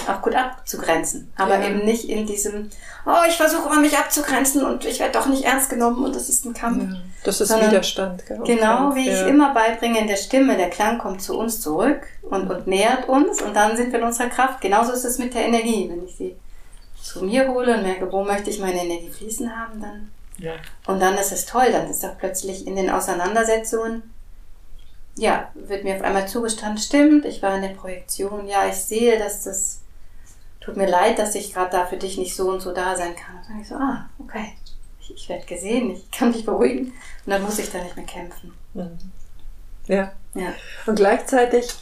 [0.08, 1.32] auch gut abzugrenzen.
[1.38, 1.68] Aber ja.
[1.68, 2.70] eben nicht in diesem,
[3.06, 6.28] oh, ich versuche immer mich abzugrenzen und ich werde doch nicht ernst genommen und das
[6.28, 6.92] ist ein Kampf.
[6.92, 7.00] Ja.
[7.24, 8.26] Das ist Sondern Widerstand.
[8.26, 9.14] Genau, genau wie ja.
[9.14, 13.08] ich immer beibringe in der Stimme, der Klang kommt zu uns zurück und, und nähert
[13.08, 14.62] uns und dann sind wir in unserer Kraft.
[14.62, 15.90] Genauso ist es mit der Energie.
[15.90, 16.36] Wenn ich sie
[17.02, 20.12] zu mir hole und merke, wo möchte ich meine Energie fließen haben, dann.
[20.38, 20.54] Ja.
[20.88, 24.04] Und dann ist es toll, dann ist auch plötzlich in den Auseinandersetzungen
[25.18, 29.18] ja, wird mir auf einmal zugestanden, stimmt, ich war in der Projektion, ja, ich sehe,
[29.18, 29.82] dass das,
[30.60, 33.16] tut mir leid, dass ich gerade da für dich nicht so und so da sein
[33.16, 33.38] kann.
[33.38, 34.54] Und dann ich so, ah, okay,
[35.00, 36.88] ich, ich werde gesehen, ich kann mich beruhigen
[37.26, 38.54] und dann muss ich da nicht mehr kämpfen.
[38.74, 38.98] Mhm.
[39.88, 40.12] Ja.
[40.34, 40.54] ja.
[40.86, 41.74] Und gleichzeitig,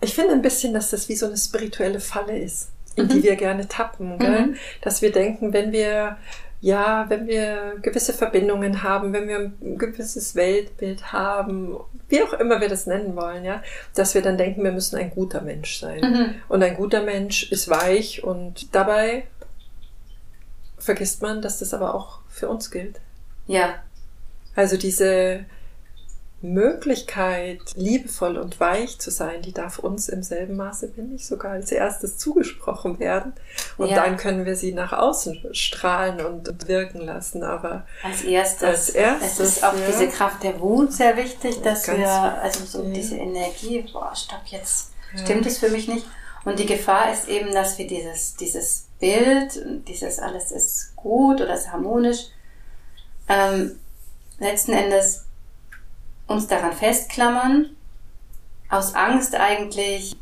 [0.00, 3.08] ich finde ein bisschen, dass das wie so eine spirituelle Falle ist, in mhm.
[3.08, 4.48] die wir gerne tappen, gell?
[4.48, 4.56] Mhm.
[4.82, 6.18] dass wir denken, wenn wir
[6.66, 11.76] ja, wenn wir gewisse Verbindungen haben, wenn wir ein gewisses Weltbild haben,
[12.08, 13.62] wie auch immer wir das nennen wollen, ja,
[13.94, 16.00] dass wir dann denken, wir müssen ein guter Mensch sein.
[16.00, 16.34] Mhm.
[16.48, 19.28] Und ein guter Mensch ist weich und dabei
[20.76, 23.00] vergisst man, dass das aber auch für uns gilt.
[23.46, 23.76] Ja.
[24.56, 25.44] Also diese
[26.42, 31.52] Möglichkeit, liebevoll und weich zu sein, die darf uns im selben Maße, bin ich, sogar
[31.52, 33.32] als erstes zugesprochen werden.
[33.78, 33.96] Und ja.
[33.96, 37.42] dann können wir sie nach außen strahlen und wirken lassen.
[37.42, 39.86] Aber als erstes, als erstes es ist auch ja.
[39.86, 42.90] diese Kraft der Wut sehr wichtig, dass Ganz wir, also so ja.
[42.90, 46.06] diese Energie, boah, stopp, jetzt stimmt es für mich nicht.
[46.44, 51.54] Und die Gefahr ist eben, dass wir dieses, dieses Bild, dieses alles ist gut oder
[51.54, 52.28] ist harmonisch,
[53.28, 53.80] ähm,
[54.38, 55.25] letzten Endes
[56.26, 57.70] uns daran festklammern,
[58.68, 60.16] aus Angst eigentlich,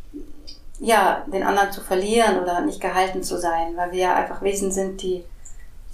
[0.81, 4.71] ja, den anderen zu verlieren oder nicht gehalten zu sein, weil wir ja einfach Wesen
[4.71, 5.25] sind, die,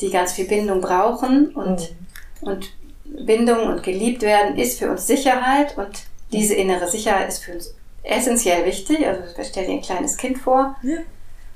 [0.01, 2.01] die ganz viel Bindung brauchen und mhm.
[2.40, 2.70] Und
[3.05, 7.75] Bindung und geliebt werden ist für uns Sicherheit und diese innere Sicherheit ist für uns
[8.03, 9.07] essentiell wichtig.
[9.07, 10.99] Also stell dir ein kleines Kind vor, ja.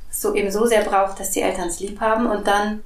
[0.09, 2.83] das so eben so sehr braucht, dass die Eltern es lieb haben und dann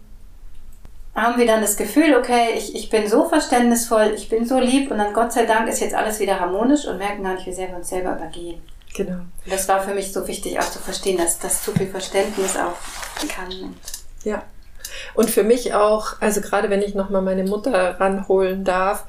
[1.22, 4.90] haben wir dann das Gefühl, okay, ich, ich bin so verständnisvoll, ich bin so lieb
[4.90, 7.52] und dann Gott sei Dank ist jetzt alles wieder harmonisch und merken gar nicht, wie
[7.52, 8.61] sehr wir uns selber übergehen.
[8.94, 9.18] Genau.
[9.18, 12.57] Und das war für mich so wichtig auch zu verstehen, dass das zu viel Verständnis
[12.57, 12.76] auch
[13.28, 13.76] kann.
[14.24, 14.42] Ja.
[15.14, 19.04] Und für mich auch, also gerade wenn ich nochmal meine Mutter ranholen darf,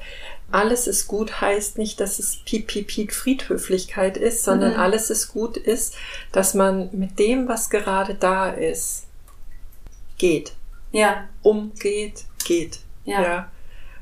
[0.52, 4.80] alles ist gut heißt nicht, dass es piep, piep, piep Friedhöflichkeit ist, sondern mhm.
[4.80, 5.94] alles ist gut ist,
[6.32, 9.04] dass man mit dem, was gerade da ist,
[10.18, 10.52] geht.
[10.92, 11.28] Ja.
[11.42, 12.80] Umgeht, geht.
[13.04, 13.22] Ja.
[13.22, 13.48] ja.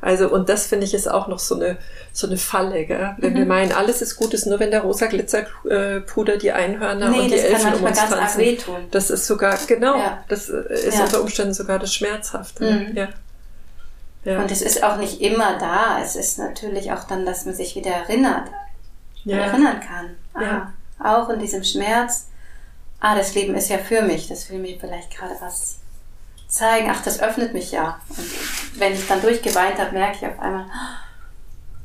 [0.00, 1.76] Also, und das finde ich ist auch noch so eine,
[2.12, 3.16] so eine Falle, gell?
[3.18, 3.38] Wenn mhm.
[3.38, 7.30] wir meinen, alles ist gut, ist nur wenn der rosa Glitzerpuder die Einhörner nee, und
[7.30, 8.38] die Elfen um uns ganz tanzen.
[8.38, 8.86] Wehtun.
[8.92, 10.22] Das ist sogar, genau, ja.
[10.28, 11.04] das ist ja.
[11.04, 12.70] unter Umständen sogar das Schmerzhafte.
[12.70, 12.96] Mhm.
[12.96, 13.08] Ja.
[14.24, 14.40] Ja.
[14.40, 16.00] Und es ist auch nicht immer da.
[16.02, 18.48] Es ist natürlich auch dann, dass man sich wieder erinnert,
[19.24, 19.38] ja.
[19.38, 20.16] erinnern kann.
[20.34, 20.72] Ah, ja.
[21.02, 22.28] Auch in diesem Schmerz.
[23.00, 24.28] Ah, das Leben ist ja für mich.
[24.28, 25.78] Das will mir vielleicht gerade was
[26.48, 26.90] zeigen.
[26.90, 28.00] Ach, das öffnet mich ja.
[28.08, 30.66] Und wenn ich dann durchgeweint habe, merke ich auf einmal,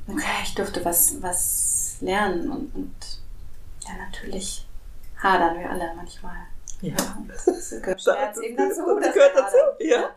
[0.08, 2.50] okay, ich durfte was, was lernen.
[2.50, 2.96] Und, und
[3.86, 4.66] ja, natürlich
[5.22, 6.38] hadern wir alle manchmal.
[6.82, 6.96] Ja.
[7.46, 9.00] Das gehört Schmerz eben dazu.
[9.00, 10.10] Das gehört dazu, ja.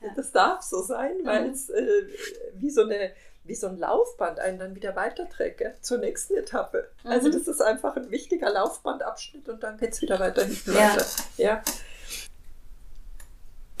[0.00, 0.10] Ja.
[0.14, 1.52] Das darf so sein, weil mhm.
[1.52, 2.06] es äh,
[2.54, 3.12] wie, so eine,
[3.44, 5.74] wie so ein Laufband einen dann wieder weiterträgt gell?
[5.80, 6.88] zur nächsten Etappe.
[7.02, 7.12] Also mhm.
[7.12, 10.92] Also das ist einfach ein wichtiger Laufbandabschnitt und dann geht es wieder weiter hinten ja.
[10.92, 11.06] weiter.
[11.36, 11.62] Ja.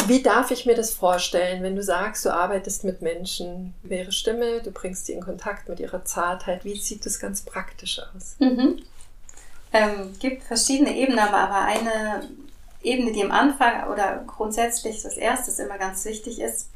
[0.08, 4.62] Wie darf ich mir das vorstellen, wenn du sagst, du arbeitest mit Menschen, wäre Stimme,
[4.62, 8.36] du bringst sie in Kontakt mit ihrer Zartheit, wie sieht das ganz praktisch aus?
[8.38, 8.82] Mhm.
[9.72, 12.26] Ähm, gibt verschiedene Ebenen, aber eine
[12.82, 16.70] Ebene, die am Anfang oder grundsätzlich das Erste immer ganz wichtig ist,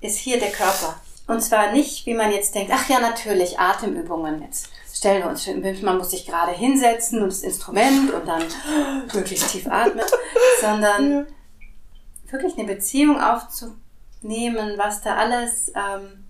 [0.00, 1.00] ist hier der Körper.
[1.28, 4.42] Und zwar nicht, wie man jetzt denkt, ach ja, natürlich, Atemübungen.
[4.42, 5.46] Jetzt stellen wir uns,
[5.82, 8.42] man muss sich gerade hinsetzen und das Instrument und dann
[9.14, 10.04] möglichst tief atmen,
[10.60, 11.28] sondern
[12.34, 16.24] wirklich eine Beziehung aufzunehmen, was da alles ähm,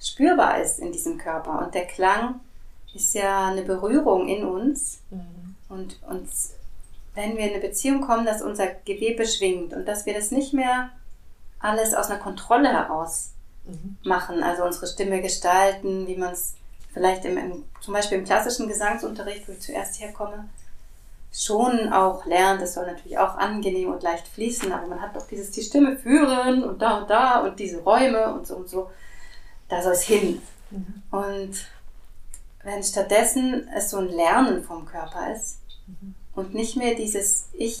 [0.00, 1.64] spürbar ist in diesem Körper.
[1.64, 2.40] Und der Klang
[2.94, 5.54] ist ja eine Berührung in uns mhm.
[5.68, 6.54] und uns
[7.14, 10.52] wenn wir in eine Beziehung kommen, dass unser Gewebe schwingt und dass wir das nicht
[10.52, 10.90] mehr
[11.58, 13.30] alles aus einer Kontrolle heraus
[13.64, 13.96] mhm.
[14.04, 16.54] machen, also unsere Stimme gestalten, wie man es
[16.92, 20.48] vielleicht im, im, zum Beispiel im klassischen Gesangsunterricht, wo ich zuerst herkomme,
[21.32, 22.62] schon auch lernt.
[22.62, 25.96] Es soll natürlich auch angenehm und leicht fließen, aber man hat doch dieses, die Stimme
[25.96, 28.90] führen und da und da und diese Räume und so und so.
[29.68, 30.42] Da soll es hin.
[30.70, 31.02] Mhm.
[31.10, 31.66] Und
[32.64, 37.80] wenn stattdessen es so ein Lernen vom Körper ist, mhm und nicht mehr dieses Ich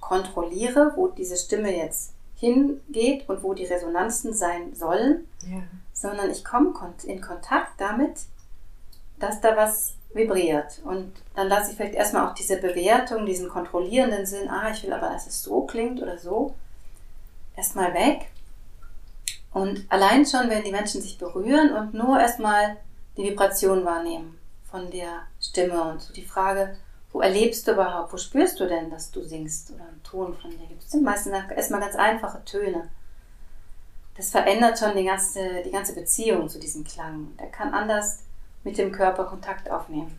[0.00, 5.62] kontrolliere, wo diese Stimme jetzt hingeht und wo die Resonanzen sein sollen, ja.
[5.92, 8.26] sondern ich komme in Kontakt damit,
[9.18, 10.80] dass da was vibriert.
[10.84, 14.92] Und dann lasse ich vielleicht erstmal auch diese Bewertung, diesen kontrollierenden Sinn, ah, ich will
[14.92, 16.54] aber, dass es so klingt oder so,
[17.56, 18.30] erstmal weg.
[19.52, 22.76] Und allein schon, wenn die Menschen sich berühren und nur erstmal
[23.16, 24.38] die Vibration wahrnehmen
[24.70, 26.76] von der Stimme und so die Frage,
[27.12, 30.50] wo erlebst du überhaupt, wo spürst du denn, dass du singst oder einen Ton von
[30.50, 30.82] dir gibt?
[30.82, 32.88] Das sind meistens erstmal ganz einfache Töne.
[34.16, 37.34] Das verändert schon die ganze, die ganze Beziehung zu diesem Klang.
[37.38, 38.18] Der kann anders
[38.66, 40.18] mit dem Körper Kontakt aufnehmen.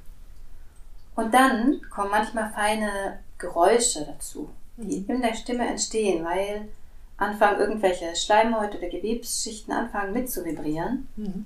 [1.15, 5.15] Und dann kommen manchmal feine Geräusche dazu, die mhm.
[5.15, 6.69] in der Stimme entstehen, weil
[7.17, 11.09] anfangen irgendwelche Schleimhäute oder Gewebsschichten anfangen mit zu vibrieren.
[11.17, 11.45] Mhm.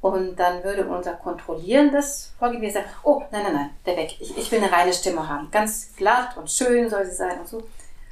[0.00, 4.16] Und dann würde unser kontrollierendes Vorgehen sagen, oh, nein, nein, nein, der weg.
[4.18, 5.50] Ich, ich will eine reine Stimme haben.
[5.52, 7.62] Ganz glatt und schön soll sie sein und so.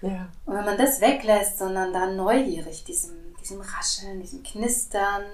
[0.01, 0.29] Ja.
[0.47, 5.25] Und wenn man das weglässt, sondern dann neugierig diesem, diesem Rascheln, diesem Knistern,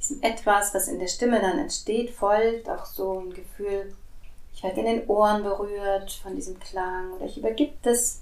[0.00, 3.94] diesem Etwas, was in der Stimme dann entsteht, folgt, auch so ein Gefühl,
[4.54, 8.20] ich werde in den Ohren berührt von diesem Klang oder ich übergib das,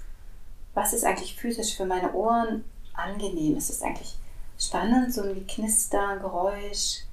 [0.73, 2.63] was ist eigentlich physisch für meine Ohren
[2.93, 3.57] angenehm?
[3.57, 4.15] Ist es eigentlich
[4.57, 7.03] spannend, so ein Knistern, Geräusch?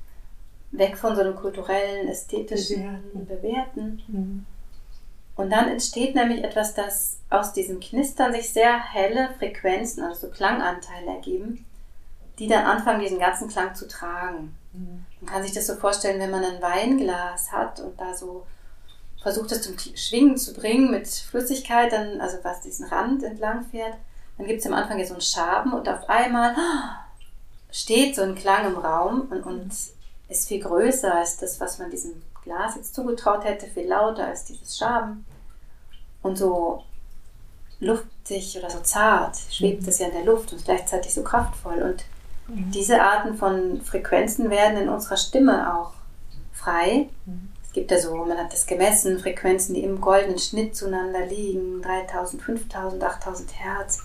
[0.73, 3.27] weg von so einem kulturellen, ästhetischen Bewerten.
[3.27, 4.03] Bewerten.
[4.09, 4.47] Mhm.
[5.37, 10.33] Und dann entsteht nämlich etwas, das aus diesem Knistern sich sehr helle Frequenzen, also so
[10.33, 11.66] Klanganteile ergeben,
[12.39, 14.57] die dann anfangen, diesen ganzen Klang zu tragen.
[14.73, 15.05] Mhm.
[15.21, 18.47] Man kann sich das so vorstellen, wenn man ein Weinglas hat und da so
[19.23, 23.95] versucht, es zum Schwingen zu bringen mit Flüssigkeit, dann, also was diesen Rand entlang fährt,
[24.39, 26.55] dann gibt es am Anfang ja so einen Schaben und auf einmal
[27.71, 29.73] steht so ein Klang im Raum und, und
[30.29, 34.45] ist viel größer als das, was man diesem Glas jetzt zugetraut hätte, viel lauter als
[34.45, 35.27] dieses Schaben.
[36.23, 36.85] Und so
[37.81, 39.89] luftig oder so zart schwebt mhm.
[39.89, 41.83] es ja in der Luft und gleichzeitig so kraftvoll.
[41.83, 42.05] Und
[42.49, 45.93] Diese Arten von Frequenzen werden in unserer Stimme auch
[46.53, 47.09] frei.
[47.65, 51.83] Es gibt ja so, man hat das gemessen, Frequenzen, die im goldenen Schnitt zueinander liegen,
[51.83, 54.05] 3000, 5000, 8000 Hertz.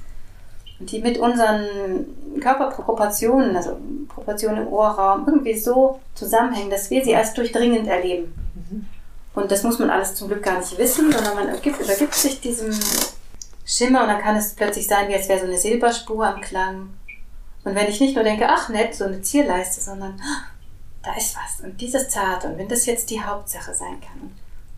[0.80, 2.08] Und die mit unseren
[2.42, 3.78] Körperproportionen, also
[4.10, 8.34] Proportionen im Ohrraum, irgendwie so zusammenhängen, dass wir sie als durchdringend erleben.
[9.34, 12.42] Und das muss man alles zum Glück gar nicht wissen, sondern man ergibt, übergibt sich
[12.42, 12.74] diesem
[13.66, 16.90] Schimmer und dann kann es plötzlich sein, wie als wäre so eine Silberspur am Klang.
[17.64, 20.46] Und wenn ich nicht nur denke, ach nett, so eine Zierleiste, sondern ah,
[21.04, 24.32] da ist was und dieses Zarte und wenn das jetzt die Hauptsache sein kann.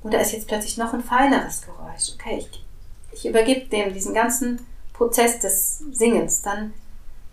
[0.04, 2.14] Oder ist jetzt plötzlich noch ein feineres Geräusch.
[2.16, 2.66] Okay, ich,
[3.14, 6.42] ich übergebe dem diesen ganzen Prozess des Singens.
[6.42, 6.74] Dann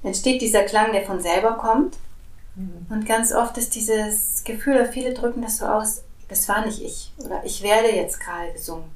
[0.02, 1.96] entsteht dieser Klang, der von selber kommt.
[2.54, 2.86] Mhm.
[2.88, 7.12] Und ganz oft ist dieses Gefühl, viele drücken das so aus, das war nicht ich
[7.18, 8.90] oder ich werde jetzt gerade gesungen.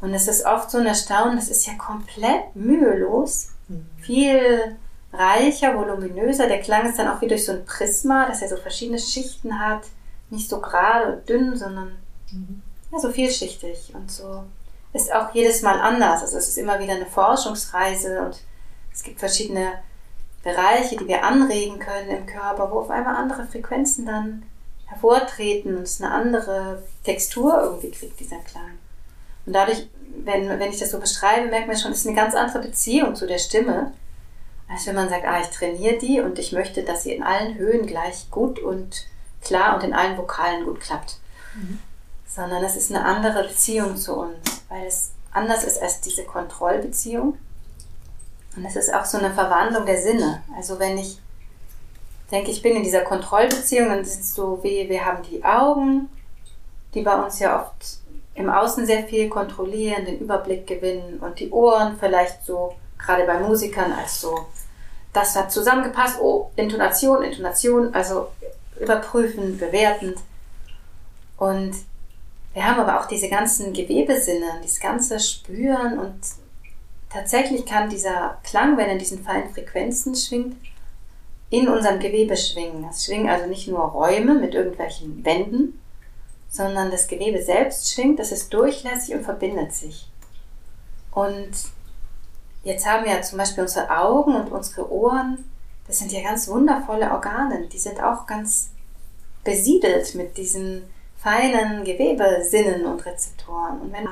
[0.00, 3.86] Und es ist oft so ein Erstaunen, das ist ja komplett mühelos, mhm.
[3.98, 4.76] viel
[5.18, 6.48] reicher, voluminöser.
[6.48, 9.58] Der Klang ist dann auch wie durch so ein Prisma, dass er so verschiedene Schichten
[9.58, 9.82] hat,
[10.30, 11.96] nicht so gerade und dünn, sondern
[12.32, 12.62] mhm.
[12.92, 14.44] ja, so vielschichtig und so
[14.96, 16.22] ist auch jedes Mal anders.
[16.22, 18.40] Also es ist immer wieder eine Forschungsreise und
[18.92, 19.72] es gibt verschiedene
[20.42, 24.42] Bereiche, die wir anregen können im Körper, wo auf einmal andere Frequenzen dann
[24.86, 28.78] hervortreten und es eine andere Textur irgendwie kriegt, dieser Klang.
[29.44, 29.88] Und dadurch,
[30.24, 33.14] wenn, wenn ich das so beschreibe, merkt man schon, es ist eine ganz andere Beziehung
[33.14, 33.92] zu der Stimme,
[34.68, 37.54] als wenn man sagt, ah, ich trainiere die und ich möchte, dass sie in allen
[37.56, 39.06] Höhen gleich gut und
[39.40, 41.18] klar und in allen Vokalen gut klappt.
[41.54, 41.78] Mhm.
[42.26, 47.38] Sondern es ist eine andere Beziehung zu uns, weil es anders ist als diese Kontrollbeziehung.
[48.56, 50.42] Und es ist auch so eine Verwandlung der Sinne.
[50.56, 51.18] Also wenn ich
[52.30, 56.08] denke, ich bin in dieser Kontrollbeziehung, dann ist es so wie, wir haben die Augen,
[56.94, 57.98] die bei uns ja oft
[58.34, 62.74] im Außen sehr viel kontrollieren, den Überblick gewinnen und die Ohren vielleicht so,
[63.06, 64.46] gerade bei Musikern, als so,
[65.12, 68.28] das hat zusammengepasst, oh, Intonation, Intonation, also
[68.78, 70.18] überprüfen, bewertend.
[71.38, 71.74] Und
[72.52, 76.20] wir haben aber auch diese ganzen Gewebesinne, dieses ganze Spüren und
[77.10, 80.56] tatsächlich kann dieser Klang, wenn er in diesen feinen Frequenzen schwingt,
[81.50, 82.84] in unserem Gewebe schwingen.
[82.90, 85.80] Es schwingen also nicht nur Räume mit irgendwelchen Wänden,
[86.48, 90.08] sondern das Gewebe selbst schwingt, das ist durchlässig und verbindet sich.
[91.12, 91.50] Und
[92.66, 95.44] jetzt haben wir ja zum Beispiel unsere Augen und unsere Ohren,
[95.86, 98.70] das sind ja ganz wundervolle Organe, die sind auch ganz
[99.44, 100.82] besiedelt mit diesen
[101.16, 103.80] feinen Gewebesinnen und Rezeptoren.
[103.80, 104.08] Und wenn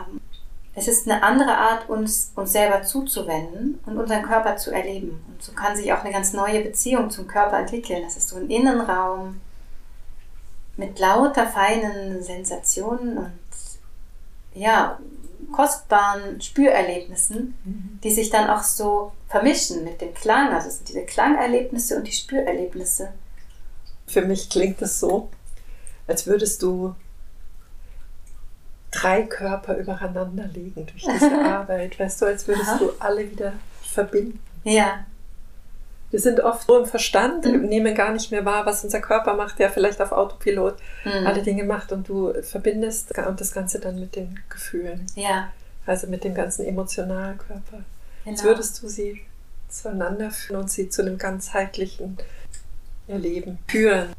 [0.76, 5.24] es ist eine andere Art, uns, uns selber zuzuwenden und unseren Körper zu erleben.
[5.28, 8.02] Und so kann sich auch eine ganz neue Beziehung zum Körper entwickeln.
[8.02, 9.40] Das ist so ein Innenraum,
[10.76, 13.38] mit lauter feinen Sensationen und
[14.54, 14.98] ja,
[15.52, 17.98] kostbaren Spürerlebnissen, mhm.
[18.02, 20.52] die sich dann auch so vermischen mit dem Klang.
[20.52, 23.12] Also es sind diese Klangerlebnisse und die Spürerlebnisse.
[24.06, 25.30] Für mich klingt es so,
[26.06, 26.94] als würdest du
[28.90, 31.98] drei Körper übereinander legen durch diese Arbeit.
[31.98, 32.78] Weißt du, als würdest Aha.
[32.78, 34.40] du alle wieder verbinden.
[34.64, 35.06] Ja.
[36.14, 37.62] Wir sind oft so im Verstand, mhm.
[37.62, 41.26] nehmen gar nicht mehr wahr, was unser Körper macht, der vielleicht auf Autopilot mhm.
[41.26, 45.08] alle Dinge macht und du verbindest und das Ganze dann mit den Gefühlen.
[45.16, 45.50] Ja.
[45.86, 47.80] Also mit dem ganzen Emotionalkörper.
[48.22, 48.30] Genau.
[48.30, 49.22] Als würdest du sie
[49.68, 52.16] zueinander führen und sie zu einem ganzheitlichen
[53.08, 54.10] Erleben führen.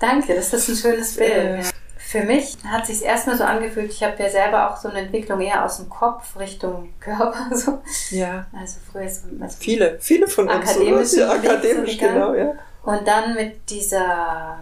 [0.00, 1.30] Danke, das ist ein schönes Bild.
[1.30, 1.62] Äh,
[2.06, 5.40] für mich hat sich erstmal so angefühlt, ich habe ja selber auch so eine Entwicklung
[5.40, 7.50] eher aus dem Kopf Richtung Körper.
[7.52, 7.82] So.
[8.10, 8.46] Ja.
[8.52, 10.70] Also früher so, also viele, viele von uns.
[10.70, 12.52] Akademisch, so, ja, akademisch genau, ja.
[12.84, 14.60] Und dann mit dieser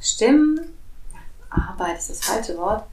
[0.00, 2.84] Stimmenarbeit ist das falsche Wort,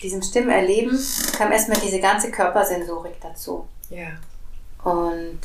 [0.00, 0.98] diesem Stimmerleben
[1.36, 3.68] kam erstmal diese ganze Körpersensorik dazu.
[3.90, 4.08] Ja.
[4.82, 5.40] Und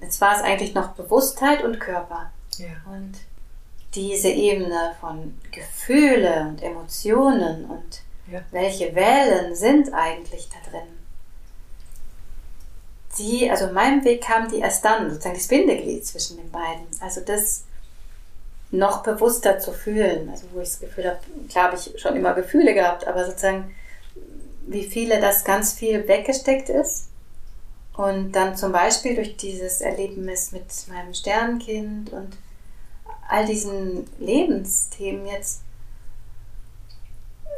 [0.00, 2.32] jetzt war es eigentlich noch Bewusstheit und Körper.
[2.56, 2.68] Ja.
[2.86, 3.12] Und
[3.96, 8.40] diese Ebene von Gefühle und Emotionen und ja.
[8.50, 10.86] welche Wellen sind eigentlich da drin.
[13.18, 16.86] Die, also in meinem Weg kam die erst dann, sozusagen das Bindeglied zwischen den beiden.
[17.00, 17.64] Also das
[18.70, 20.28] noch bewusster zu fühlen.
[20.28, 21.18] Also wo ich das Gefühl habe,
[21.48, 23.74] klar habe ich schon immer Gefühle gehabt, aber sozusagen
[24.66, 27.08] wie viele das ganz viel weggesteckt ist.
[27.96, 32.36] Und dann zum Beispiel durch dieses Erlebnis mit meinem Sternenkind und
[33.28, 35.62] all diesen Lebensthemen jetzt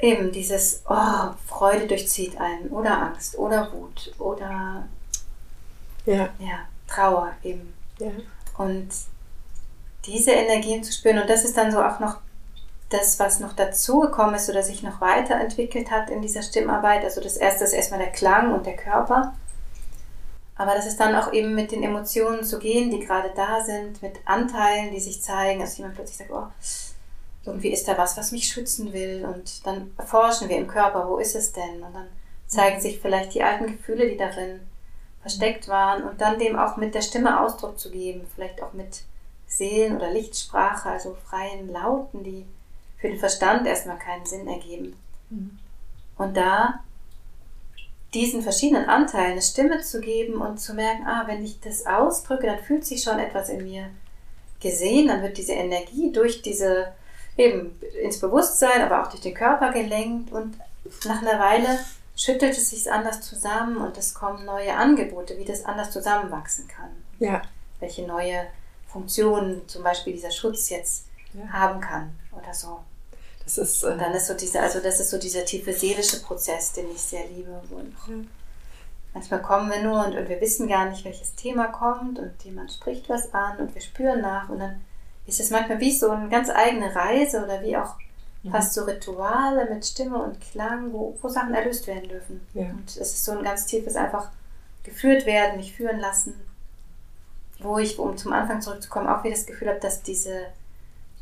[0.00, 4.86] eben dieses oh, Freude durchzieht einen oder Angst oder Wut oder
[6.06, 6.28] ja.
[6.38, 7.74] Ja, Trauer eben.
[7.98, 8.10] Ja.
[8.56, 8.88] Und
[10.06, 12.18] diese Energien zu spüren und das ist dann so auch noch
[12.88, 17.04] das, was noch dazugekommen ist oder sich noch weiterentwickelt hat in dieser Stimmarbeit.
[17.04, 19.34] Also das erste ist erstmal der Klang und der Körper.
[20.58, 24.02] Aber das ist dann auch eben mit den Emotionen zu gehen, die gerade da sind,
[24.02, 26.48] mit Anteilen, die sich zeigen, dass jemand plötzlich sagt, oh,
[27.46, 29.24] irgendwie ist da was, was mich schützen will.
[29.24, 31.82] Und dann erforschen wir im Körper, wo ist es denn?
[31.82, 32.08] Und dann
[32.48, 34.60] zeigen sich vielleicht die alten Gefühle, die darin
[35.20, 36.02] versteckt waren.
[36.02, 39.04] Und dann dem auch mit der Stimme Ausdruck zu geben, vielleicht auch mit
[39.46, 42.44] Seelen- oder Lichtsprache, also freien Lauten, die
[42.98, 44.96] für den Verstand erstmal keinen Sinn ergeben.
[45.30, 45.58] Mhm.
[46.16, 46.80] Und da
[48.14, 52.46] diesen verschiedenen Anteilen eine Stimme zu geben und zu merken, ah, wenn ich das ausdrücke,
[52.46, 53.90] dann fühlt sich schon etwas in mir
[54.60, 56.92] gesehen, dann wird diese Energie durch diese
[57.36, 60.58] eben ins Bewusstsein, aber auch durch den Körper gelenkt und
[61.04, 61.78] nach einer Weile
[62.16, 66.90] schüttelt es sich anders zusammen und es kommen neue Angebote, wie das anders zusammenwachsen kann.
[67.20, 67.42] Ja.
[67.78, 68.46] Welche neue
[68.88, 71.48] Funktionen zum Beispiel dieser Schutz jetzt ja.
[71.52, 72.80] haben kann oder so.
[73.48, 76.20] Das ist, äh, und dann ist so dieser, also das ist so dieser tiefe seelische
[76.20, 77.60] Prozess, den ich sehr liebe.
[77.70, 78.14] Und ja.
[79.14, 82.70] Manchmal kommen wir nur und, und wir wissen gar nicht, welches Thema kommt und jemand
[82.72, 84.80] spricht was an und wir spüren nach und dann
[85.26, 87.94] ist es manchmal wie so eine ganz eigene Reise oder wie auch
[88.42, 88.50] mhm.
[88.50, 92.46] fast so Rituale mit Stimme und Klang, wo, wo Sachen erlöst werden dürfen.
[92.52, 92.66] Ja.
[92.66, 94.30] Und es ist so ein ganz tiefes einfach
[94.84, 96.34] geführt werden, mich führen lassen,
[97.60, 100.48] wo ich, um zum Anfang zurückzukommen, auch wieder das Gefühl habe, dass diese,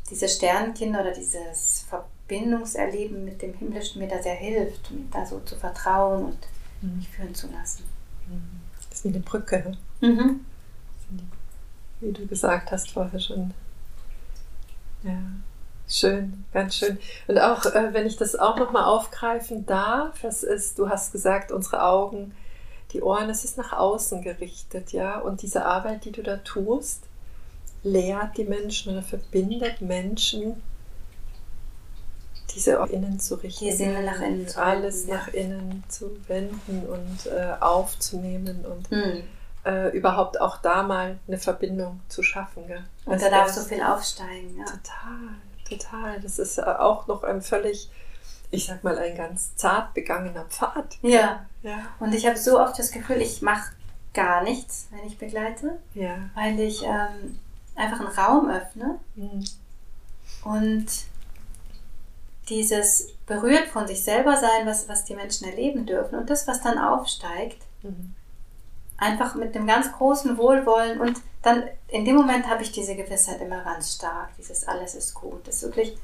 [0.09, 5.25] diese Sternenkinder oder dieses Verbindung Verbindungserleben mit dem Himmlischen mir da sehr hilft, mir da
[5.25, 6.37] so zu vertrauen und
[6.81, 6.97] mhm.
[6.97, 7.83] mich führen zu lassen.
[8.27, 8.61] Mhm.
[8.89, 9.77] Das ist wie eine Brücke.
[10.01, 10.45] Mhm.
[11.99, 13.53] Wie du gesagt hast vorher schon.
[15.03, 15.17] Ja,
[15.87, 16.97] schön, ganz schön.
[17.27, 21.51] Und auch, äh, wenn ich das auch nochmal aufgreifen darf, das ist, du hast gesagt,
[21.51, 22.35] unsere Augen,
[22.91, 25.19] die Ohren, es ist nach außen gerichtet, ja.
[25.19, 27.03] Und diese Arbeit, die du da tust,
[27.83, 30.61] lehrt die Menschen oder verbindet Menschen
[32.57, 33.65] diese auch innen zu richten.
[33.65, 35.41] Die Sinne nach innen zu Alles wenden, nach ja.
[35.41, 39.23] innen zu wenden und äh, aufzunehmen und mhm.
[39.65, 42.67] äh, überhaupt auch da mal eine Verbindung zu schaffen.
[42.67, 42.83] Gell?
[43.05, 44.57] Und also da darf so viel aufsteigen.
[44.57, 44.65] Ja.
[44.65, 45.29] Total,
[45.69, 46.21] total.
[46.21, 47.89] Das ist auch noch ein völlig,
[48.49, 50.97] ich sag mal, ein ganz zart begangener Pfad.
[51.03, 51.45] Ja.
[51.61, 51.79] ja.
[51.99, 53.71] Und ich habe so oft das Gefühl, ich mache
[54.13, 55.77] gar nichts, wenn ich begleite.
[55.93, 56.17] Ja.
[56.33, 57.39] Weil ich ähm,
[57.75, 58.99] einfach einen Raum öffne.
[59.15, 59.45] Mhm.
[60.43, 60.87] Und
[62.49, 66.61] dieses berührt von sich selber sein, was, was die Menschen erleben dürfen und das, was
[66.61, 68.15] dann aufsteigt, mhm.
[68.97, 73.41] einfach mit dem ganz großen Wohlwollen und dann in dem Moment habe ich diese Gewissheit
[73.41, 75.97] immer ganz stark, dieses alles ist gut, das ist wirklich,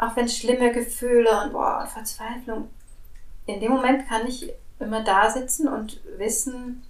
[0.00, 2.68] auch wenn schlimme Gefühle und boah, Verzweiflung,
[3.46, 6.82] in dem Moment kann ich immer da sitzen und wissen,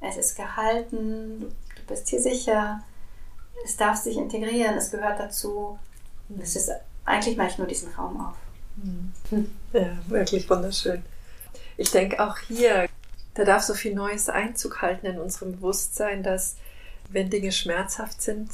[0.00, 2.82] es ist gehalten, du bist hier sicher,
[3.64, 5.78] es darf sich integrieren, es gehört dazu,
[6.40, 6.70] es ist
[7.04, 8.36] eigentlich mache ich nur diesen Raum auf.
[9.30, 9.50] Hm.
[9.72, 11.02] Ja, wirklich wunderschön.
[11.76, 12.88] Ich denke auch hier,
[13.34, 16.56] da darf so viel Neues Einzug halten in unserem Bewusstsein, dass
[17.10, 18.50] wenn Dinge schmerzhaft sind,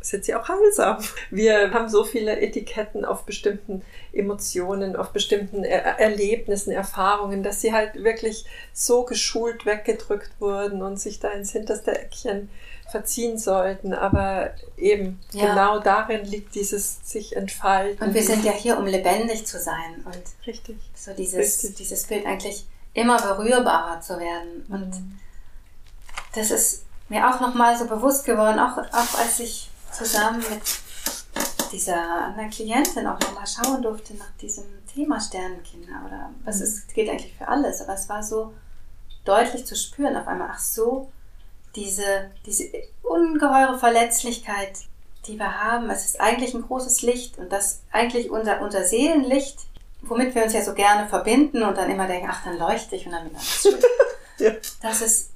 [0.00, 0.98] sind sie auch heilsam.
[1.30, 3.82] Wir haben so viele Etiketten auf bestimmten
[4.12, 10.98] Emotionen, auf bestimmten er Erlebnissen, Erfahrungen, dass sie halt wirklich so geschult weggedrückt wurden und
[10.98, 12.48] sich da ins hinterste Eckchen
[12.90, 13.92] verziehen sollten.
[13.92, 15.46] Aber eben ja.
[15.46, 18.08] genau darin liegt dieses sich entfalten.
[18.08, 20.04] Und wir sind ja hier, um lebendig zu sein.
[20.04, 20.76] Und Richtig.
[20.94, 21.74] So dieses, Richtig.
[21.74, 24.64] dieses Bild eigentlich immer berührbarer zu werden.
[24.68, 25.18] Und mhm.
[26.34, 30.62] das ist mir auch nochmal so bewusst geworden, auch, auch als ich zusammen mit
[31.72, 36.62] dieser anderen Klientin auch nochmal schauen durfte nach diesem Thema Sternenkinder oder was mhm.
[36.64, 38.52] ist, geht eigentlich für alles, aber es war so
[39.24, 41.10] deutlich zu spüren auf einmal, ach so,
[41.76, 42.64] diese, diese
[43.02, 44.72] ungeheure Verletzlichkeit,
[45.26, 45.90] die wir haben.
[45.90, 49.58] Es ist eigentlich ein großes Licht und das eigentlich unser, unser Seelenlicht,
[50.02, 53.06] womit wir uns ja so gerne verbinden und dann immer denken, ach, dann leuchte ich
[53.06, 53.78] und dann bin ich schön.
[54.38, 54.52] ja.
[54.80, 55.30] Das ist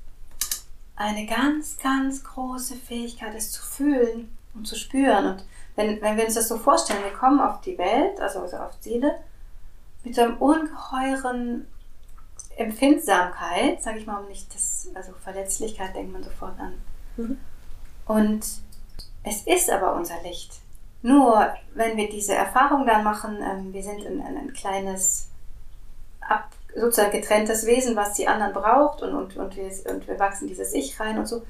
[0.96, 5.26] eine ganz, ganz große Fähigkeit, es zu fühlen und zu spüren.
[5.26, 5.44] Und
[5.76, 8.72] wenn, wenn wir uns das so vorstellen, wir kommen auf die Welt, also, also auf
[8.80, 9.18] Seele,
[10.05, 11.66] mit so einem ungeheuren
[12.57, 16.74] Empfindsamkeit, sage ich mal, um nicht das, also Verletzlichkeit denkt man sofort an.
[17.16, 17.38] Mhm.
[18.07, 18.44] Und
[19.22, 20.61] es ist aber unser Licht.
[21.03, 25.28] Nur wenn wir diese Erfahrung dann machen, ähm, wir sind ein, ein kleines,
[26.20, 30.48] ab, sozusagen getrenntes Wesen, was die anderen braucht und, und, und, wir, und wir wachsen
[30.48, 31.42] dieses Ich rein und so,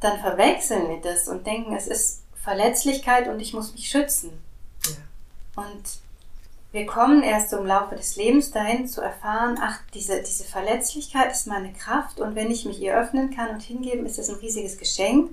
[0.00, 4.30] dann verwechseln wir das und denken, es ist Verletzlichkeit und ich muss mich schützen.
[4.84, 5.62] Ja.
[5.64, 6.00] Und
[6.70, 11.46] wir kommen erst im Laufe des Lebens dahin zu erfahren, ach, diese, diese Verletzlichkeit ist
[11.46, 14.76] meine Kraft und wenn ich mich ihr öffnen kann und hingeben, ist es ein riesiges
[14.76, 15.30] Geschenk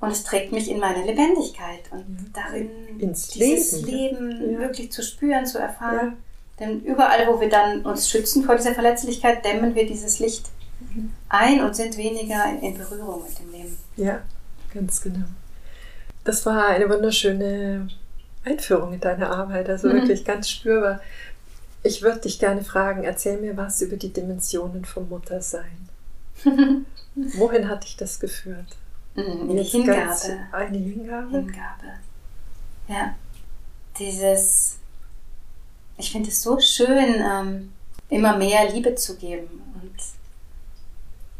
[0.00, 4.58] und es trägt mich in meine Lebendigkeit und darin Ins dieses Leben, Leben ja.
[4.60, 6.16] wirklich zu spüren, zu erfahren.
[6.60, 6.66] Ja.
[6.66, 10.46] Denn überall, wo wir dann uns schützen vor dieser Verletzlichkeit, dämmen wir dieses Licht
[11.28, 13.76] ein und sind weniger in, in Berührung mit dem Leben.
[13.96, 14.22] Ja,
[14.72, 15.26] ganz genau.
[16.24, 17.88] Das war eine wunderschöne
[18.44, 19.94] Einführung in deine Arbeit, also mhm.
[19.94, 21.00] wirklich ganz spürbar.
[21.82, 25.88] Ich würde dich gerne fragen, erzähl mir was über die Dimensionen vom Muttersein.
[27.14, 28.76] Wohin hat dich das geführt?
[29.14, 30.10] Mhm, in die Hingabe.
[30.52, 31.30] Eine Hingabe?
[31.30, 31.92] Hingabe.
[32.88, 33.14] Ja.
[33.98, 34.78] Dieses,
[35.98, 37.72] ich finde es so schön, ähm,
[38.08, 39.62] immer mehr Liebe zu geben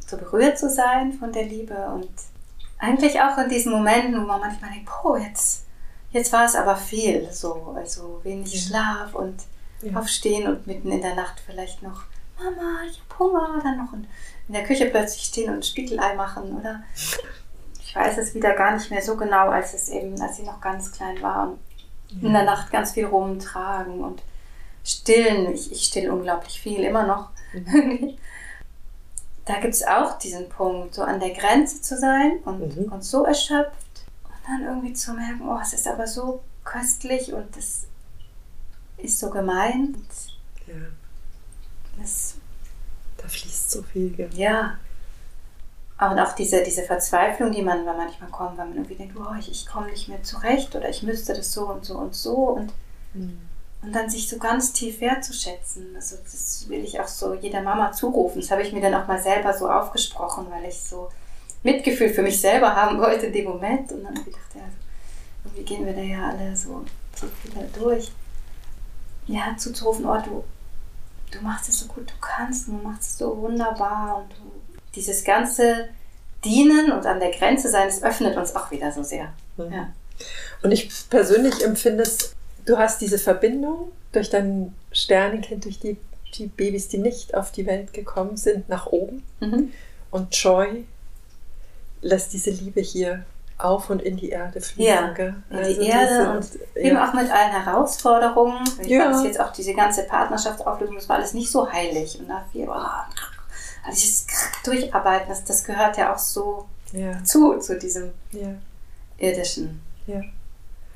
[0.07, 2.11] so berührt zu sein von der Liebe und
[2.79, 5.65] eigentlich auch in diesen Momenten, wo man manchmal denkt, oh, jetzt,
[6.11, 8.61] jetzt war es aber viel, so, also wenig ja.
[8.61, 9.37] Schlaf und
[9.83, 9.99] ja.
[9.99, 12.03] aufstehen und mitten in der Nacht vielleicht noch,
[12.39, 14.07] Mama, ich habe Hunger, dann noch in,
[14.49, 16.83] der Küche plötzlich stehen und Spiegelei machen oder
[17.81, 20.61] ich weiß es wieder gar nicht mehr so genau, als es eben, als sie noch
[20.61, 21.59] ganz klein war und
[22.21, 22.29] ja.
[22.29, 24.23] in der Nacht ganz viel rumtragen und
[24.85, 25.55] stillen.
[25.55, 27.31] Ich, ich still unglaublich viel, immer noch.
[27.55, 28.19] Mhm.
[29.45, 32.93] Da gibt es auch diesen Punkt, so an der Grenze zu sein und, mhm.
[32.93, 37.55] und so erschöpft und dann irgendwie zu merken, oh, es ist aber so köstlich und
[37.57, 37.87] das
[38.97, 39.97] ist so gemein.
[40.67, 40.75] Ja.
[41.99, 42.35] Das,
[43.19, 44.11] da fließt so viel.
[44.11, 44.31] Gell?
[44.35, 44.79] Ja.
[46.01, 49.51] Und auch diese, diese Verzweiflung, die man manchmal kommt, weil man irgendwie denkt, oh, ich,
[49.51, 52.73] ich komme nicht mehr zurecht oder ich müsste das so und so und so und
[53.13, 53.44] mhm.
[53.85, 55.95] Und dann sich so ganz tief wertzuschätzen.
[55.95, 58.41] Also das will ich auch so jeder Mama zurufen.
[58.41, 61.11] Das habe ich mir dann auch mal selber so aufgesprochen, weil ich so
[61.63, 63.93] Mitgefühl für mich selber haben wollte in dem Moment.
[63.93, 64.63] Und dann habe ich gedacht, ja,
[65.45, 68.11] irgendwie gehen wir da ja alle so, so viel durch.
[69.27, 70.45] Ja, zuzurufen, oh, du,
[71.31, 75.25] du machst es so gut du kannst, du machst es so wunderbar und du, dieses
[75.25, 75.89] ganze
[76.45, 79.33] Dienen und an der Grenze sein, das öffnet uns auch wieder so sehr.
[79.57, 79.73] Mhm.
[79.73, 79.93] Ja.
[80.63, 82.34] Und ich persönlich empfinde es
[82.65, 85.97] du hast diese Verbindung durch dein Sternenkind, durch die,
[86.35, 89.23] die Babys, die nicht auf die Welt gekommen sind, nach oben.
[89.41, 89.73] Mhm.
[90.11, 90.85] Und Joy
[92.01, 93.25] lässt diese Liebe hier
[93.57, 94.85] auf und in die Erde fließen.
[94.85, 96.83] Ja, in also die Erde und ja.
[96.83, 98.65] eben auch mit allen Herausforderungen.
[98.81, 99.11] Ich ja.
[99.11, 102.19] weiß jetzt auch diese ganze Partnerschaftsauflösung, das war alles nicht so heilig.
[102.19, 104.27] Und dafür, oh, also dieses
[104.65, 107.23] Durcharbeiten, das, das gehört ja auch so ja.
[107.23, 108.11] zu, zu diesem
[109.19, 109.81] irdischen.
[110.07, 110.21] Ja.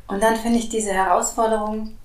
[0.09, 1.97] Und dann finde ich diese Herausforderung,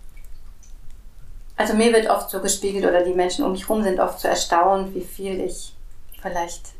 [1.55, 4.27] also mir wird oft so gespiegelt oder die Menschen um mich herum sind oft so
[4.27, 5.73] erstaunt, wie viel ich
[6.21, 6.73] vielleicht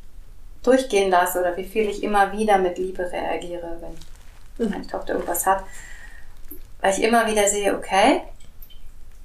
[0.64, 3.78] durchgehen lasse oder wie viel ich immer wieder mit Liebe reagiere,
[4.58, 5.64] wenn meine Tochter irgendwas hat.
[6.82, 8.22] Weil ich immer wieder sehe, okay,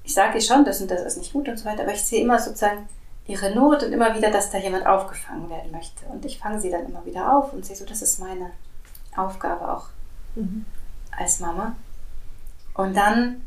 [0.03, 2.03] ich sage ihr schon, das und das ist nicht gut und so weiter, aber ich
[2.03, 2.87] sehe immer sozusagen
[3.27, 6.05] ihre Not und immer wieder, dass da jemand aufgefangen werden möchte.
[6.05, 8.51] Und ich fange sie dann immer wieder auf und sehe so, das ist meine
[9.15, 9.87] Aufgabe auch
[10.35, 10.65] mhm.
[11.15, 11.75] als Mama.
[12.79, 13.41] Und dann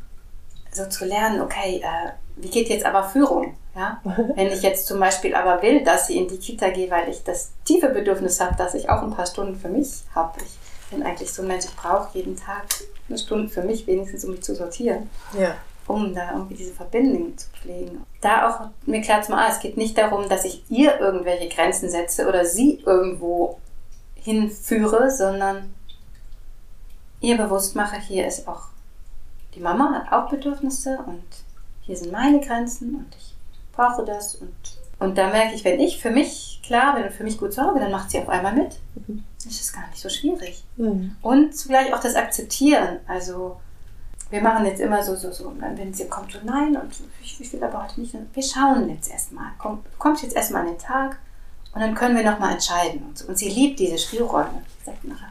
[0.72, 3.54] so zu lernen, okay, äh, wie geht jetzt aber Führung?
[3.74, 3.98] Ja?
[4.04, 7.24] Wenn ich jetzt zum Beispiel aber will, dass sie in die Kita geht, weil ich
[7.24, 10.38] das tiefe Bedürfnis habe, dass ich auch ein paar Stunden für mich habe.
[10.44, 12.64] Ich bin eigentlich so ein Mensch, ich brauche jeden Tag
[13.08, 15.08] eine Stunde für mich, wenigstens um mich zu sortieren.
[15.38, 15.54] Ja.
[15.86, 18.04] Um da irgendwie diese Verbindung zu pflegen.
[18.20, 21.48] Da auch mir klar zu machen, ah, es geht nicht darum, dass ich ihr irgendwelche
[21.48, 23.58] Grenzen setze oder sie irgendwo
[24.14, 25.72] hinführe, sondern
[27.22, 28.71] ihr bewusst mache, hier ist auch
[29.54, 31.24] die Mama hat auch Bedürfnisse und
[31.82, 33.34] hier sind meine Grenzen und ich
[33.72, 34.36] brauche das.
[34.36, 34.54] Und,
[34.98, 37.80] und da merke ich, wenn ich für mich klar bin und für mich gut sorge,
[37.80, 38.78] dann macht sie auf einmal mit.
[38.94, 39.24] Mhm.
[39.44, 40.64] Das ist gar nicht so schwierig.
[40.76, 41.16] Mhm.
[41.20, 43.00] Und zugleich auch das Akzeptieren.
[43.06, 43.60] Also
[44.30, 47.52] wir machen jetzt immer so, so, so, wenn sie kommt, so nein, und ich, ich
[47.52, 48.14] will aber heute nicht.
[48.32, 49.50] Wir schauen jetzt erstmal.
[49.58, 51.18] Komm, kommt jetzt erstmal an den Tag
[51.74, 53.02] und dann können wir nochmal entscheiden.
[53.02, 53.28] Und, so.
[53.28, 54.62] und sie liebt diese Spielräume.
[54.78, 55.30] Sie sagt nachher,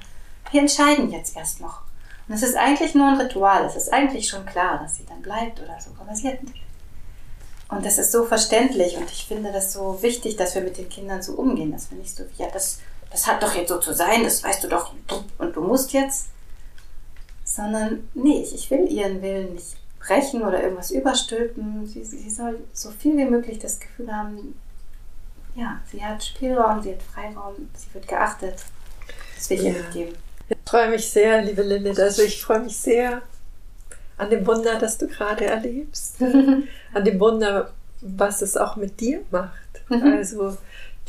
[0.51, 1.82] wir entscheiden jetzt erst noch.
[2.28, 3.65] Und es ist eigentlich nur ein Ritual.
[3.65, 5.91] Es ist eigentlich schon klar, dass sie dann bleibt oder so.
[5.99, 6.39] Aber sie hat
[7.72, 10.89] und das ist so verständlich und ich finde das so wichtig, dass wir mit den
[10.89, 13.93] Kindern so umgehen, dass wir nicht so, ja, das, das hat doch jetzt so zu
[13.93, 14.93] sein, das weißt du doch
[15.38, 16.28] und du musst jetzt,
[17.45, 21.86] sondern nee, ich, will ihren Willen nicht brechen oder irgendwas überstülpen.
[21.88, 24.59] Sie, sie soll so viel wie möglich das Gefühl haben,
[25.55, 28.63] ja, sie hat Spielraum, sie hat Freiraum, sie wird geachtet.
[29.36, 29.72] Das will ich ja.
[29.72, 30.15] ihr mitgeben.
[30.72, 31.99] Ich freue mich sehr, liebe Lilith.
[31.99, 33.24] Also ich freue mich sehr
[34.17, 36.15] an dem Wunder, das du gerade erlebst.
[36.93, 39.82] an dem Wunder, was es auch mit dir macht.
[39.89, 40.13] Mhm.
[40.13, 40.55] Also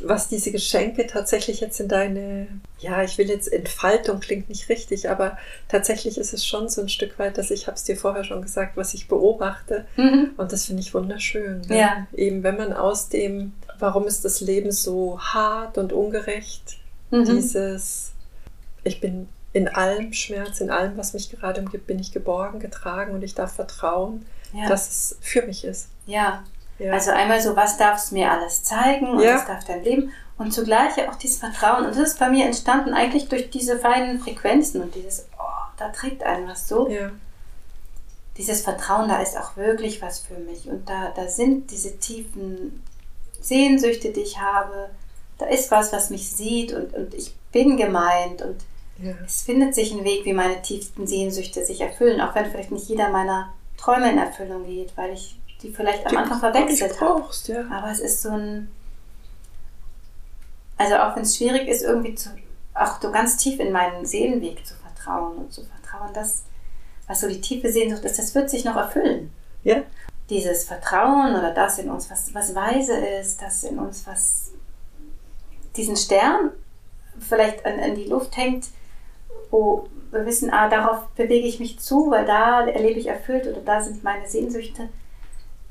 [0.01, 2.49] was diese Geschenke tatsächlich jetzt in deine,
[2.81, 5.39] ja, ich will jetzt Entfaltung klingt nicht richtig, aber
[5.69, 8.43] tatsächlich ist es schon so ein Stück weit, dass ich habe es dir vorher schon
[8.43, 10.31] gesagt, was ich beobachte mhm.
[10.39, 11.61] und das finde ich wunderschön.
[11.69, 11.79] Ne?
[11.79, 12.07] Ja.
[12.15, 16.79] Eben wenn man aus dem, warum ist das Leben so hart und ungerecht,
[17.13, 17.27] mhm.
[17.27, 18.09] dieses
[18.85, 23.15] ich bin in allem Schmerz, in allem, was mich gerade umgibt, bin ich geborgen, getragen
[23.15, 24.69] und ich darf vertrauen, ja.
[24.69, 25.89] dass es für mich ist.
[26.07, 26.43] Ja.
[26.79, 26.93] ja.
[26.93, 29.35] Also einmal so, was darfst du mir alles zeigen und ja.
[29.35, 30.13] was darf dein Leben?
[30.39, 31.85] Und zugleich auch dieses Vertrauen.
[31.85, 35.91] Und das ist bei mir entstanden eigentlich durch diese feinen Frequenzen und dieses, oh, da
[35.91, 36.89] trägt einen was so.
[36.89, 37.11] Ja.
[38.39, 40.67] Dieses Vertrauen, da ist auch wirklich was für mich.
[40.67, 42.83] Und da, da sind diese tiefen
[43.41, 44.89] Sehnsüchte, die ich habe.
[45.37, 48.41] Da ist was, was mich sieht und, und ich bin gemeint.
[48.41, 48.57] Und
[49.03, 49.15] ja.
[49.25, 52.21] es findet sich ein Weg, wie meine tiefsten Sehnsüchte sich erfüllen.
[52.21, 56.17] Auch wenn vielleicht nicht jeder meiner Träume in Erfüllung geht, weil ich die vielleicht am
[56.17, 57.25] Anfang verwechselt habe.
[57.47, 57.65] Ja.
[57.71, 58.69] Aber es ist so ein
[60.83, 62.31] also auch wenn es schwierig ist, irgendwie zu,
[62.75, 66.43] auch so ganz tief in meinen Seelenweg zu vertrauen und zu vertrauen, dass,
[67.07, 69.31] was so die tiefe Sehnsucht ist, das wird sich noch erfüllen.
[69.63, 69.83] Ja.
[70.29, 74.51] Dieses Vertrauen oder das in uns, was, was weise ist, das in uns, was
[75.77, 76.51] diesen Stern
[77.21, 78.67] vielleicht an, an die Luft hängt,
[79.53, 83.61] wo wir wissen, ah, darauf bewege ich mich zu, weil da erlebe ich erfüllt oder
[83.61, 84.89] da sind meine Sehnsüchte.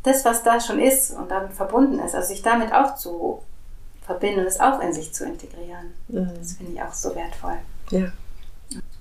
[0.04, 3.42] Das, was da schon ist und damit verbunden ist, also sich damit auch zu
[4.06, 5.94] verbinden und es auch in sich zu integrieren.
[6.08, 6.32] Mhm.
[6.40, 7.58] Das finde ich auch so wertvoll.
[7.92, 8.12] Ja.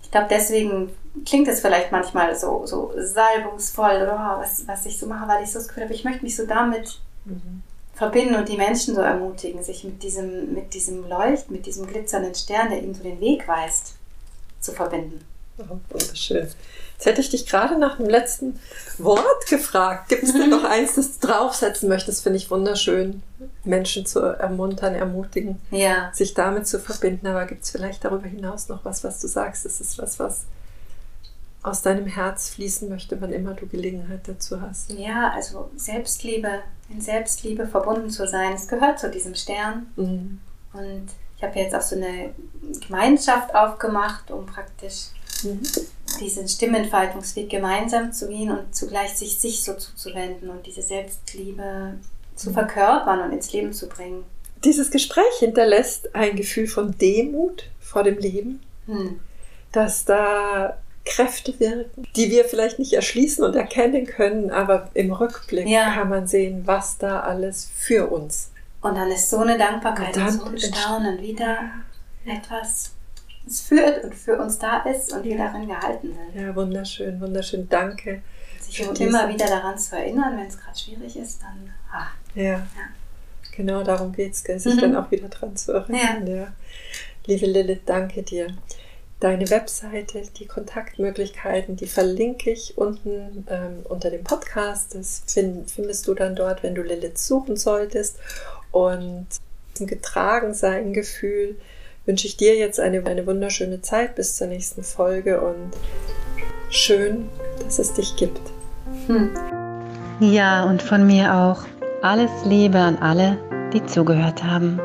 [0.02, 0.90] Ich glaube, deswegen
[1.24, 5.44] klingt es vielleicht manchmal so, so salbungsvoll oder oh, was, was ich so mache, weil
[5.44, 7.62] ich so das Gefühl habe, ich möchte mich so damit mhm.
[7.94, 12.34] verbinden und die Menschen so ermutigen, sich mit diesem, mit diesem Leucht, mit diesem glitzernden
[12.34, 13.99] Stern, der ihnen so den Weg weist,
[14.60, 15.24] zu verbinden.
[15.58, 16.48] Oh, wunderschön.
[17.00, 18.60] Jetzt hätte ich dich gerade nach dem letzten
[18.98, 20.10] Wort gefragt.
[20.10, 22.22] Gibt es denn noch eins, das du draufsetzen möchtest?
[22.22, 23.22] Finde ich wunderschön,
[23.64, 26.10] Menschen zu ermuntern, ermutigen, ja.
[26.12, 27.26] sich damit zu verbinden.
[27.26, 29.64] Aber gibt es vielleicht darüber hinaus noch was, was du sagst?
[29.64, 30.44] Das ist was, was
[31.62, 34.90] aus deinem Herz fließen möchte, wann immer du Gelegenheit dazu hast.
[34.92, 39.86] Ja, also Selbstliebe, in Selbstliebe verbunden zu sein, es gehört zu diesem Stern.
[39.96, 40.40] Mhm.
[40.72, 41.08] Und
[41.40, 42.34] ich habe jetzt auch so eine
[42.86, 45.06] Gemeinschaft aufgemacht, um praktisch
[45.42, 45.62] mhm.
[46.20, 51.94] diesen Stimmentfaltungsweg gemeinsam zu gehen und zugleich sich sich so zuzuwenden und diese Selbstliebe
[52.34, 52.54] zu mhm.
[52.54, 54.24] verkörpern und ins Leben zu bringen.
[54.64, 59.18] Dieses Gespräch hinterlässt ein Gefühl von Demut vor dem Leben, mhm.
[59.72, 60.76] dass da
[61.06, 65.94] Kräfte wirken, die wir vielleicht nicht erschließen und erkennen können, aber im Rückblick ja.
[65.94, 68.50] kann man sehen, was da alles für uns.
[68.80, 71.58] Und dann ist so eine Dankbarkeit und, und so ein Staunen wieder
[72.24, 72.94] etwas
[73.44, 76.42] uns führt und für uns da ist und wir darin gehalten sind.
[76.42, 77.68] Ja, wunderschön, wunderschön.
[77.68, 78.22] Danke.
[78.60, 81.72] Sich immer wieder daran zu erinnern, wenn es gerade schwierig ist, dann.
[81.92, 82.42] Ah, ja.
[82.44, 82.66] ja.
[83.52, 84.80] Genau darum geht es, sich mhm.
[84.80, 86.26] dann auch wieder dran zu erinnern.
[86.26, 86.36] Ja.
[86.36, 86.52] ja.
[87.26, 88.48] Liebe Lilith, danke dir.
[89.18, 94.94] Deine Webseite, die Kontaktmöglichkeiten, die verlinke ich unten ähm, unter dem Podcast.
[94.94, 98.18] Das find, findest du dann dort, wenn du Lilith suchen solltest.
[98.72, 99.26] Und
[99.78, 101.56] ein Getragensein-Gefühl,
[102.06, 105.70] wünsche ich dir jetzt eine, eine wunderschöne Zeit bis zur nächsten Folge und
[106.70, 107.28] schön,
[107.62, 108.40] dass es dich gibt.
[109.06, 109.30] Hm.
[110.20, 111.64] Ja, und von mir auch
[112.02, 113.38] alles Liebe an alle,
[113.72, 114.80] die zugehört haben.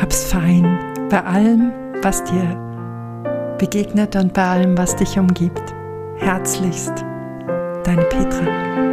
[0.00, 0.78] Hab's fein
[1.08, 1.72] bei allem,
[2.02, 2.58] was dir
[3.58, 5.62] begegnet und bei allem, was dich umgibt.
[6.16, 7.04] Herzlichst,
[7.84, 8.91] deine Petra.